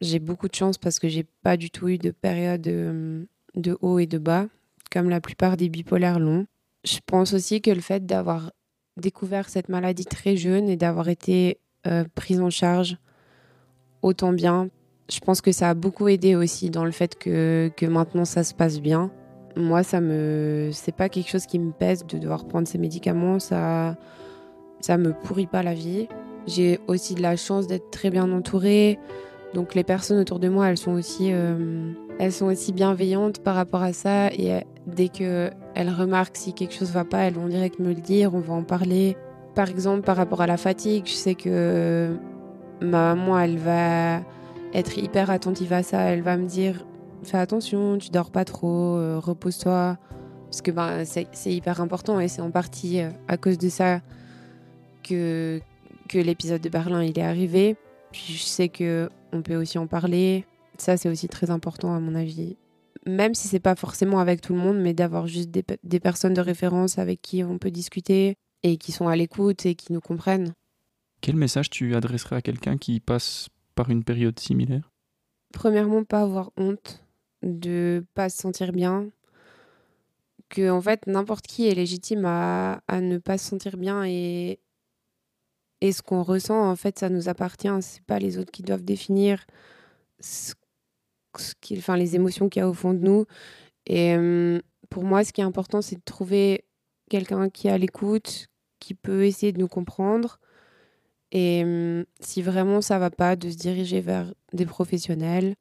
j'ai 0.00 0.18
beaucoup 0.18 0.48
de 0.48 0.54
chance 0.54 0.78
parce 0.78 0.98
que 0.98 1.08
j'ai 1.08 1.24
pas 1.42 1.56
du 1.56 1.70
tout 1.70 1.88
eu 1.88 1.98
de 1.98 2.10
période 2.10 2.60
de, 2.60 2.70
euh, 2.72 3.24
de 3.56 3.76
haut 3.80 3.98
et 3.98 4.06
de 4.06 4.18
bas, 4.18 4.46
comme 4.90 5.10
la 5.10 5.20
plupart 5.20 5.56
des 5.56 5.68
bipolaires 5.68 6.20
l'ont. 6.20 6.46
Je 6.84 6.98
pense 7.04 7.34
aussi 7.34 7.60
que 7.60 7.70
le 7.70 7.80
fait 7.80 8.06
d'avoir 8.06 8.52
découvert 8.96 9.48
cette 9.48 9.68
maladie 9.68 10.04
très 10.04 10.36
jeune 10.36 10.68
et 10.68 10.76
d'avoir 10.76 11.08
été 11.08 11.58
euh, 11.86 12.04
prise 12.14 12.40
en 12.40 12.50
charge 12.50 12.98
autant 14.02 14.32
bien, 14.32 14.70
je 15.10 15.20
pense 15.20 15.40
que 15.40 15.52
ça 15.52 15.70
a 15.70 15.74
beaucoup 15.74 16.08
aidé 16.08 16.36
aussi 16.36 16.70
dans 16.70 16.84
le 16.84 16.90
fait 16.90 17.18
que, 17.18 17.70
que 17.76 17.86
maintenant 17.86 18.24
ça 18.24 18.44
se 18.44 18.54
passe 18.54 18.80
bien. 18.80 19.10
Moi, 19.56 19.82
ça 19.82 20.00
me, 20.00 20.70
c'est 20.72 20.94
pas 20.94 21.08
quelque 21.08 21.28
chose 21.28 21.46
qui 21.46 21.58
me 21.58 21.72
pèse 21.72 22.06
de 22.06 22.18
devoir 22.18 22.46
prendre 22.46 22.68
ces 22.68 22.78
médicaments. 22.78 23.40
Ça, 23.40 23.96
ça 24.80 24.96
me 24.96 25.12
pourrit 25.12 25.46
pas 25.46 25.62
la 25.62 25.74
vie. 25.74 26.08
J'ai 26.46 26.80
aussi 26.88 27.14
de 27.14 27.22
la 27.22 27.36
chance 27.36 27.66
d'être 27.66 27.90
très 27.90 28.10
bien 28.10 28.30
entourée. 28.32 28.98
Donc 29.54 29.74
les 29.74 29.84
personnes 29.84 30.18
autour 30.18 30.38
de 30.38 30.48
moi, 30.48 30.68
elles 30.68 30.78
sont 30.78 30.92
aussi, 30.92 31.30
euh, 31.32 31.92
elles 32.18 32.32
sont 32.32 32.46
aussi 32.46 32.72
bienveillantes 32.72 33.40
par 33.40 33.54
rapport 33.54 33.82
à 33.82 33.92
ça. 33.92 34.32
Et 34.32 34.54
euh, 34.54 34.60
dès 34.86 35.08
que 35.08 35.50
elles 35.74 35.90
remarquent 35.90 36.36
si 36.36 36.52
quelque 36.52 36.74
chose 36.74 36.90
va 36.90 37.04
pas, 37.04 37.18
elles 37.18 37.34
vont 37.34 37.48
direct 37.48 37.78
me 37.78 37.88
le 37.88 38.00
dire. 38.00 38.34
On 38.34 38.40
va 38.40 38.54
en 38.54 38.62
parler. 38.62 39.16
Par 39.54 39.68
exemple, 39.68 40.02
par 40.02 40.16
rapport 40.16 40.40
à 40.40 40.46
la 40.46 40.56
fatigue, 40.56 41.04
je 41.06 41.12
sais 41.12 41.34
que 41.34 42.16
ma 42.80 43.14
maman, 43.14 43.38
elle 43.38 43.58
va 43.58 44.20
être 44.72 44.96
hyper 44.98 45.30
attentive 45.30 45.72
à 45.72 45.82
ça. 45.82 46.00
Elle 46.02 46.22
va 46.22 46.36
me 46.36 46.46
dire 46.46 46.86
fais 47.22 47.36
attention, 47.36 47.98
tu 47.98 48.10
dors 48.10 48.30
pas 48.30 48.44
trop, 48.44 48.96
euh, 48.96 49.18
repose-toi. 49.18 49.98
Parce 50.46 50.62
que 50.62 50.70
ben, 50.70 51.04
c'est 51.04 51.52
hyper 51.52 51.80
important 51.80 52.18
et 52.18 52.26
c'est 52.26 52.42
en 52.42 52.50
partie 52.50 53.00
à 53.28 53.36
cause 53.36 53.56
de 53.56 53.68
ça 53.68 54.00
que, 55.02 55.60
que 56.08 56.18
l'épisode 56.18 56.60
de 56.60 56.68
Berlin 56.68 57.02
il 57.02 57.18
est 57.18 57.22
arrivé. 57.22 57.76
Puis 58.12 58.34
je 58.34 58.42
sais 58.42 58.68
que 58.68 59.10
on 59.32 59.42
peut 59.42 59.56
aussi 59.56 59.78
en 59.78 59.86
parler. 59.86 60.44
Ça, 60.78 60.96
c'est 60.96 61.08
aussi 61.08 61.28
très 61.28 61.50
important 61.50 61.94
à 61.94 62.00
mon 62.00 62.14
avis. 62.14 62.56
Même 63.06 63.34
si 63.34 63.48
c'est 63.48 63.60
pas 63.60 63.76
forcément 63.76 64.18
avec 64.18 64.40
tout 64.40 64.54
le 64.54 64.58
monde, 64.58 64.78
mais 64.78 64.94
d'avoir 64.94 65.26
juste 65.26 65.50
des, 65.50 65.64
des 65.84 66.00
personnes 66.00 66.34
de 66.34 66.40
référence 66.40 66.98
avec 66.98 67.22
qui 67.22 67.44
on 67.44 67.58
peut 67.58 67.70
discuter 67.70 68.36
et 68.62 68.76
qui 68.76 68.92
sont 68.92 69.08
à 69.08 69.16
l'écoute 69.16 69.66
et 69.66 69.74
qui 69.74 69.92
nous 69.92 70.00
comprennent. 70.00 70.54
Quel 71.20 71.36
message 71.36 71.70
tu 71.70 71.94
adresserais 71.94 72.36
à 72.36 72.42
quelqu'un 72.42 72.76
qui 72.78 73.00
passe 73.00 73.48
par 73.74 73.90
une 73.90 74.04
période 74.04 74.38
similaire? 74.38 74.90
Premièrement, 75.52 76.04
pas 76.04 76.22
avoir 76.22 76.50
honte 76.56 77.04
de 77.42 78.04
pas 78.14 78.28
se 78.28 78.38
sentir 78.38 78.72
bien, 78.72 79.08
que 80.48 80.70
en 80.70 80.80
fait 80.80 81.06
n'importe 81.06 81.46
qui 81.46 81.68
est 81.68 81.74
légitime 81.74 82.24
à, 82.24 82.82
à, 82.88 83.00
ne 83.00 83.18
pas 83.18 83.38
se 83.38 83.48
sentir 83.48 83.76
bien 83.76 84.04
et, 84.04 84.58
et 85.80 85.92
ce 85.92 86.02
qu'on 86.02 86.22
ressent 86.22 86.70
en 86.70 86.76
fait 86.76 86.98
ça 86.98 87.08
nous 87.08 87.28
appartient, 87.28 87.68
c'est 87.80 88.02
pas 88.04 88.18
les 88.18 88.38
autres 88.38 88.50
qui 88.50 88.62
doivent 88.62 88.84
définir 88.84 89.44
ce, 90.20 90.54
ce 91.36 91.54
enfin, 91.76 91.96
les 91.96 92.16
émotions 92.16 92.48
qu'il 92.48 92.60
y 92.60 92.62
a 92.62 92.68
au 92.68 92.74
fond 92.74 92.92
de 92.92 92.98
nous. 92.98 93.26
Et 93.86 94.14
euh, 94.14 94.60
pour 94.90 95.04
moi, 95.04 95.24
ce 95.24 95.32
qui 95.32 95.40
est 95.40 95.44
important, 95.44 95.80
c'est 95.82 95.96
de 95.96 96.02
trouver 96.04 96.64
quelqu'un 97.08 97.48
qui 97.48 97.68
est 97.68 97.70
à 97.70 97.78
l'écoute, 97.78 98.48
qui 98.78 98.94
peut 98.94 99.24
essayer 99.24 99.52
de 99.52 99.58
nous 99.58 99.68
comprendre. 99.68 100.38
Et 101.32 101.62
euh, 101.64 102.04
si 102.20 102.42
vraiment 102.42 102.80
ça 102.80 102.98
va 102.98 103.10
pas, 103.10 103.36
de 103.36 103.48
se 103.50 103.56
diriger 103.56 104.00
vers 104.00 104.32
des 104.52 104.66
professionnels 104.66 105.54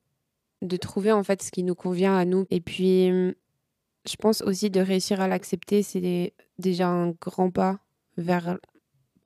de 0.61 0.77
trouver 0.77 1.11
en 1.11 1.23
fait 1.23 1.41
ce 1.41 1.51
qui 1.51 1.63
nous 1.63 1.75
convient 1.75 2.17
à 2.17 2.25
nous. 2.25 2.45
Et 2.49 2.61
puis, 2.61 3.07
je 3.07 4.15
pense 4.19 4.41
aussi 4.41 4.69
de 4.69 4.79
réussir 4.79 5.21
à 5.21 5.27
l'accepter, 5.27 5.83
c'est 5.83 6.33
déjà 6.57 6.88
un 6.88 7.11
grand 7.11 7.51
pas 7.51 7.79
vers, 8.17 8.57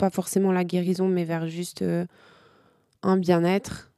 pas 0.03 0.10
forcément 0.10 0.51
la 0.51 0.65
guérison, 0.65 1.07
mais 1.07 1.24
vers 1.24 1.48
juste 1.48 1.81
euh, 1.81 2.05
un 3.03 3.15
bien-être. 3.15 3.93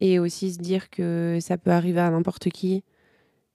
Et 0.00 0.18
aussi 0.18 0.52
se 0.52 0.58
dire 0.58 0.90
que 0.90 1.38
ça 1.40 1.56
peut 1.56 1.70
arriver 1.70 2.00
à 2.00 2.10
n'importe 2.10 2.48
qui. 2.48 2.82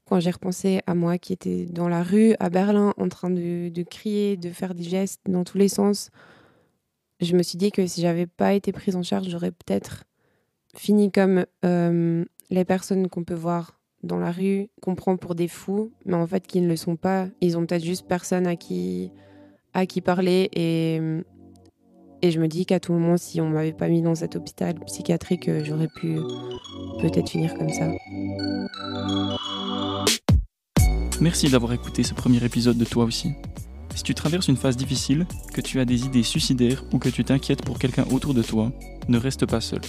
Quand 0.06 0.22
j'ai 0.22 0.32
repensé 0.32 0.80
à 0.88 0.96
moi 0.96 1.18
qui 1.18 1.34
était 1.34 1.66
dans 1.66 1.90
la 1.90 2.02
rue 2.02 2.34
à 2.40 2.50
Berlin 2.50 2.94
en 2.96 3.10
train 3.10 3.30
de, 3.30 3.68
de 3.68 3.84
crier, 3.84 4.38
de 4.38 4.52
faire 4.52 4.74
des 4.74 4.84
gestes 4.84 5.20
dans 5.28 5.44
tous 5.44 5.58
les 5.58 5.68
sens, 5.68 6.12
je 7.20 7.36
me 7.36 7.44
suis 7.44 7.58
dit 7.58 7.74
que 7.74 7.86
si 7.86 8.00
j'avais 8.00 8.26
pas 8.26 8.54
été 8.54 8.72
prise 8.72 8.96
en 8.96 9.04
charge, 9.04 9.28
j'aurais 9.28 9.52
peut-être 9.52 10.06
fini 10.74 11.12
comme 11.12 11.46
euh, 11.66 12.24
les 12.50 12.64
personnes 12.64 13.10
qu'on 13.10 13.26
peut 13.26 13.34
voir 13.34 13.82
dans 14.02 14.18
la 14.18 14.32
rue, 14.32 14.70
qu'on 14.82 14.96
prend 14.96 15.18
pour 15.18 15.36
des 15.36 15.50
fous, 15.50 15.92
mais 16.06 16.16
en 16.16 16.26
fait 16.26 16.48
qui 16.48 16.62
ne 16.62 16.70
le 16.70 16.78
sont 16.78 16.96
pas. 16.96 17.28
Ils 17.42 17.58
ont 17.58 17.66
peut-être 17.66 17.84
juste 17.84 18.08
personne 18.08 18.48
à 18.48 18.56
qui, 18.56 19.12
à 19.74 19.86
qui 19.86 20.00
parler 20.00 20.50
et, 20.54 21.02
et 22.22 22.32
je 22.32 22.40
me 22.40 22.48
dis 22.48 22.66
qu'à 22.66 22.80
tout 22.80 22.94
moment, 22.94 23.18
si 23.18 23.42
on 23.42 23.50
m'avait 23.50 23.74
pas 23.74 23.88
mis 23.88 24.02
dans 24.02 24.16
cet 24.16 24.36
hôpital 24.36 24.76
psychiatrique, 24.86 25.50
j'aurais 25.64 25.88
pu 25.88 26.18
peut-être 27.02 27.30
finir 27.30 27.54
comme 27.56 27.70
ça. 27.70 27.90
Merci 31.22 31.50
d'avoir 31.50 31.74
écouté 31.74 32.04
ce 32.04 32.14
premier 32.14 32.44
épisode 32.44 32.78
de 32.78 32.86
Toi 32.86 33.04
aussi. 33.04 33.34
Si 33.96 34.04
tu 34.04 34.14
traverses 34.14 34.48
une 34.48 34.56
phase 34.56 34.78
difficile, 34.78 35.26
que 35.54 35.60
tu 35.62 35.80
as 35.80 35.86
des 35.86 36.06
idées 36.06 36.24
suicidaires 36.24 36.84
ou 36.94 37.00
que 37.00 37.10
tu 37.10 37.24
t'inquiètes 37.24 37.64
pour 37.64 37.80
quelqu'un 37.80 38.06
autour 38.12 38.34
de 38.34 38.42
toi, 38.42 38.72
ne 39.10 39.18
reste 39.18 39.46
pas 39.46 39.60
seul. 39.60 39.82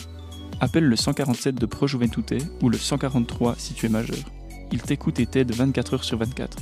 Appelle 0.61 0.85
le 0.85 0.97
147 0.97 1.55
de 1.55 1.67
Pro 1.67 1.87
Juventute 1.87 2.35
ou 2.63 2.69
le 2.69 2.79
143 2.79 3.55
si 3.57 3.75
tu 3.75 3.87
es 3.87 3.89
majeur. 3.89 4.19
Il 4.73 4.83
t'écoute 4.83 5.21
et 5.21 5.27
t'aide 5.27 5.53
24 5.53 5.95
heures 5.95 6.05
sur 6.05 6.19
24. 6.19 6.59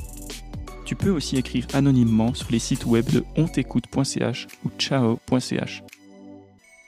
Tu 0.89 0.97
peux 0.97 1.11
aussi 1.11 1.37
écrire 1.37 1.67
anonymement 1.75 2.33
sur 2.33 2.51
les 2.51 2.59
sites 2.59 2.87
web 2.87 3.05
de 3.11 3.23
ontécoute.ch 3.37 4.47
ou 4.65 4.71
ciao.ch. 4.79 5.83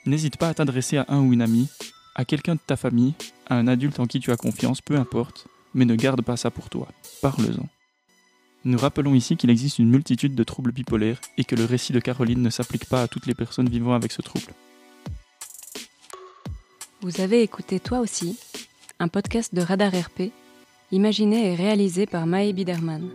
N'hésite 0.07 0.37
pas 0.37 0.47
à 0.47 0.55
t'adresser 0.55 0.97
à 0.97 1.05
un 1.09 1.19
ou 1.19 1.33
une 1.33 1.43
amie, 1.43 1.69
à 2.15 2.25
quelqu'un 2.25 2.55
de 2.55 2.59
ta 2.65 2.77
famille, 2.77 3.13
à 3.45 3.57
un 3.57 3.67
adulte 3.67 3.99
en 3.99 4.07
qui 4.07 4.19
tu 4.19 4.31
as 4.31 4.37
confiance, 4.37 4.81
peu 4.81 4.95
importe, 4.95 5.45
mais 5.75 5.85
ne 5.85 5.93
garde 5.93 6.23
pas 6.23 6.35
ça 6.35 6.49
pour 6.49 6.71
toi. 6.71 6.87
Parle-en. 7.21 7.67
Nous 8.65 8.79
rappelons 8.79 9.13
ici 9.13 9.37
qu'il 9.37 9.51
existe 9.51 9.77
une 9.77 9.91
multitude 9.91 10.33
de 10.33 10.43
troubles 10.43 10.71
bipolaires 10.71 11.21
et 11.37 11.43
que 11.43 11.55
le 11.55 11.65
récit 11.65 11.93
de 11.93 11.99
Caroline 11.99 12.41
ne 12.41 12.49
s'applique 12.49 12.85
pas 12.85 13.03
à 13.03 13.07
toutes 13.07 13.27
les 13.27 13.35
personnes 13.35 13.69
vivant 13.69 13.93
avec 13.93 14.11
ce 14.13 14.23
trouble. 14.23 14.51
Vous 17.01 17.21
avez 17.21 17.43
écouté 17.43 17.79
Toi 17.79 17.99
aussi, 17.99 18.39
un 18.97 19.09
podcast 19.09 19.53
de 19.53 19.61
Radar 19.61 19.91
RP, 19.93 20.31
imaginé 20.91 21.51
et 21.51 21.55
réalisé 21.55 22.07
par 22.07 22.25
Mae 22.25 22.51
Biderman. 22.51 23.07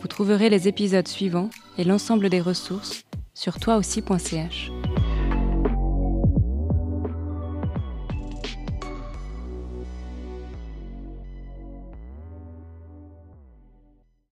Vous 0.00 0.08
trouverez 0.08 0.48
les 0.48 0.66
épisodes 0.66 1.06
suivants 1.06 1.50
et 1.76 1.84
l'ensemble 1.84 2.30
des 2.30 2.40
ressources 2.40 3.04
sur 3.34 3.60
toiaussi.ch. 3.60 4.70